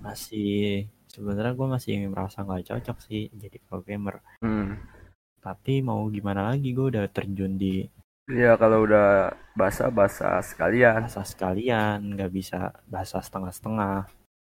masih 0.00 0.88
sebenarnya 1.12 1.52
gue 1.52 1.68
masih 1.68 1.92
merasa 2.08 2.40
nggak 2.40 2.72
cocok 2.72 2.98
sih 3.04 3.28
jadi 3.36 3.60
programmer. 3.68 4.24
Hmm. 4.40 4.80
tapi 5.46 5.78
mau 5.78 6.02
gimana 6.10 6.50
lagi 6.50 6.74
gue 6.74 6.90
udah 6.90 7.06
terjun 7.06 7.54
di 7.54 7.86
ya 8.26 8.58
kalau 8.58 8.82
udah 8.82 9.30
bahasa 9.54 9.86
bahasa 9.92 10.42
sekalian. 10.42 11.06
Bahasa 11.06 11.22
sekalian 11.22 12.02
nggak 12.18 12.32
bisa 12.34 12.74
bahasa 12.90 13.22
setengah-setengah 13.22 14.10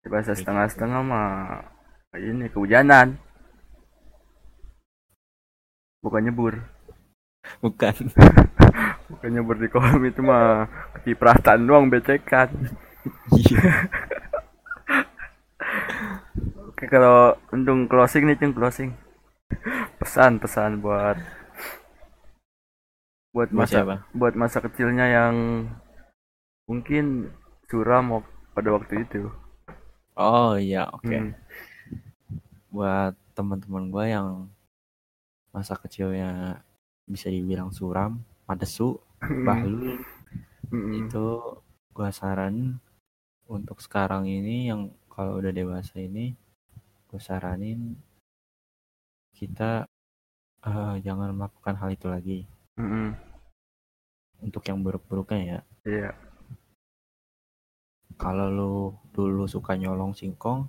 bahasa 0.10 0.38
setengah-setengah 0.38 1.02
mah 1.02 1.30
ini 2.16 2.48
kehujanan. 2.54 3.18
Bukan 6.06 6.22
nyebur. 6.30 6.62
Bukan. 7.62 7.94
Bukan 9.10 9.30
nyebur 9.30 9.58
di 9.58 9.70
kolam 9.70 10.02
itu 10.06 10.22
mah 10.22 10.70
kecipratan 10.98 11.66
doang 11.66 11.90
becekan. 11.90 12.50
Oke 16.70 16.86
kalau 16.90 17.38
untung 17.54 17.90
closing 17.90 18.30
nih 18.30 18.38
cung 18.38 18.54
closing. 18.54 18.94
Pesan 19.98 20.38
pesan 20.42 20.82
buat 20.82 21.18
buat 23.36 23.52
Mas 23.52 23.68
masa 23.68 23.84
siapa? 23.84 23.96
buat 24.16 24.34
masa 24.40 24.64
kecilnya 24.64 25.12
yang 25.12 25.36
mungkin 26.72 27.36
suram 27.68 28.24
pada 28.56 28.72
waktu 28.72 29.04
itu 29.04 29.28
oh 30.16 30.56
iya 30.60 30.88
oke 30.92 31.08
Hmm. 31.08 31.32
buat 32.72 33.14
teman-teman 33.36 33.88
gue 33.92 34.06
yang 34.12 34.30
masa 35.56 35.80
kecilnya 35.80 36.60
bisa 37.08 37.32
dibilang 37.32 37.72
suram 37.72 38.20
madesu 38.48 39.00
bahlul 39.48 39.96
Mm-mm. 40.74 41.08
itu 41.08 41.26
gua 41.96 42.10
saranin 42.12 42.76
untuk 43.48 43.80
sekarang 43.80 44.28
ini 44.28 44.68
yang 44.68 44.92
kalau 45.08 45.40
udah 45.40 45.54
dewasa 45.56 45.96
ini 46.02 46.36
gue 47.08 47.22
saranin 47.22 47.96
kita 49.36 49.88
eh, 50.66 50.96
jangan 51.06 51.32
melakukan 51.32 51.76
hal 51.80 51.90
itu 51.96 52.08
lagi 52.12 52.40
Mm-mm. 52.76 53.16
untuk 54.44 54.64
yang 54.68 54.84
buruk-buruknya 54.84 55.40
ya 55.48 55.60
iya 55.88 56.12
kalau 58.20 58.48
lu 58.52 58.76
dulu 59.16 59.48
suka 59.48 59.80
nyolong 59.80 60.12
singkong 60.12 60.68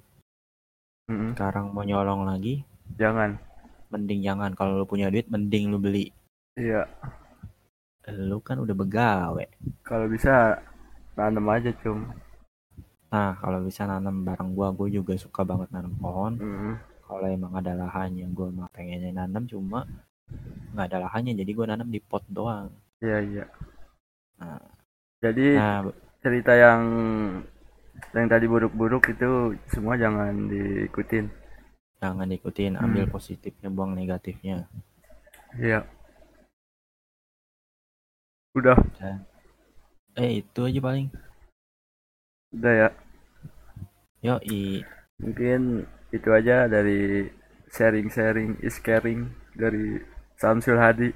Mm-mm. 1.10 1.34
sekarang 1.34 1.74
mau 1.74 1.82
nyolong 1.82 2.22
lagi 2.26 2.62
jangan. 2.98 3.38
mending 3.86 4.18
jangan. 4.26 4.50
Kalau 4.58 4.82
lu 4.82 4.86
punya 4.86 5.06
duit 5.06 5.30
mending 5.30 5.70
lu 5.70 5.78
beli. 5.78 6.10
Iya. 6.58 6.90
Lu 8.10 8.42
kan 8.42 8.58
udah 8.58 8.74
begawe. 8.74 9.46
Kalau 9.86 10.06
bisa 10.10 10.58
nanam 11.14 11.46
aja 11.50 11.70
cum. 11.82 12.10
Nah 13.14 13.38
kalau 13.38 13.62
bisa 13.62 13.86
nanam 13.86 14.26
bareng 14.26 14.58
gua 14.58 14.74
gua 14.74 14.90
juga 14.90 15.14
suka 15.14 15.46
banget 15.46 15.70
nanam 15.70 15.94
pohon. 15.98 16.34
Mm-mm. 16.38 16.74
kalau 17.06 17.30
emang 17.30 17.54
ada 17.54 17.78
lahannya 17.78 18.26
gua 18.34 18.50
mah 18.50 18.66
pengennya 18.74 19.14
nanam 19.14 19.46
cuma 19.46 19.86
nggak 20.74 20.90
ada 20.90 21.06
lahannya 21.06 21.38
jadi 21.38 21.50
gua 21.54 21.66
nanam 21.70 21.86
di 21.86 22.02
pot 22.02 22.26
doang. 22.26 22.74
Iya 22.98 23.18
iya. 23.22 23.44
Nah. 24.42 24.58
jadi 25.22 25.46
nah 25.54 25.78
cerita 26.18 26.52
yang 26.58 26.82
yang 28.16 28.28
tadi 28.28 28.46
buruk-buruk 28.48 29.12
itu 29.12 29.56
semua 29.68 29.96
jangan 30.00 30.48
diikutin. 30.48 31.28
Jangan 32.00 32.28
diikutin 32.28 32.76
ambil 32.76 33.08
Hmm. 33.08 33.14
positifnya 33.14 33.68
buang 33.72 33.92
negatifnya. 33.96 34.68
Iya. 35.56 35.84
Udah. 38.56 38.76
Eh 40.16 40.40
itu 40.40 40.60
aja 40.64 40.80
paling. 40.80 41.08
Udah 42.56 42.72
ya. 42.72 42.88
Yo 44.24 44.36
i 44.48 44.80
mungkin 45.20 45.84
itu 46.12 46.28
aja 46.32 46.68
dari 46.68 47.28
sharing-sharing 47.72 48.60
is 48.64 48.80
caring 48.80 49.28
dari 49.56 50.00
Samsul 50.40 50.80
Hadi. 50.80 51.12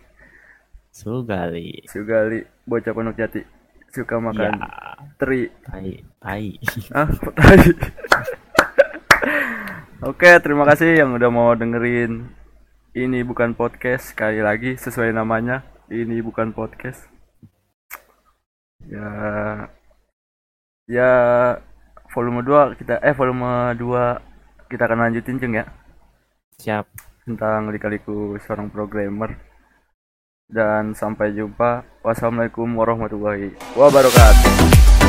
Sugali. 0.93 1.85
Sugali 1.89 2.45
bocah 2.67 2.93
Pondok 2.93 3.17
Jati 3.17 3.41
suka 3.91 4.17
ya. 4.17 4.23
makan 4.23 4.53
teri. 5.19 5.51
Tai 5.67 5.91
tai. 6.23 6.57
Ah 6.97 7.07
tadi 7.11 7.71
oke 10.11 10.31
terima 10.41 10.65
kasih 10.67 11.03
yang 11.03 11.15
udah 11.15 11.31
mau 11.31 11.51
dengerin. 11.59 12.31
Ini 12.91 13.23
bukan 13.23 13.55
podcast 13.55 14.15
sekali 14.15 14.43
lagi 14.43 14.75
sesuai 14.75 15.15
namanya. 15.15 15.63
Ini 15.91 16.23
bukan 16.23 16.51
podcast. 16.55 17.07
Ya. 18.87 19.11
Ya 20.91 21.13
volume 22.11 22.43
2 22.43 22.79
kita 22.83 22.99
eh 22.99 23.15
volume 23.15 23.79
2 23.79 24.71
kita 24.71 24.83
akan 24.87 25.11
lanjutin 25.11 25.39
Jeng 25.39 25.55
ya. 25.55 25.67
Siap. 26.59 26.87
Tentang 27.27 27.71
lika-liku 27.71 28.35
seorang 28.43 28.71
programmer 28.75 29.50
dan 30.51 30.93
sampai 30.93 31.33
jumpa. 31.33 31.87
Wassalamualaikum 32.05 32.67
warahmatullahi 32.77 33.55
wabarakatuh 33.79 35.00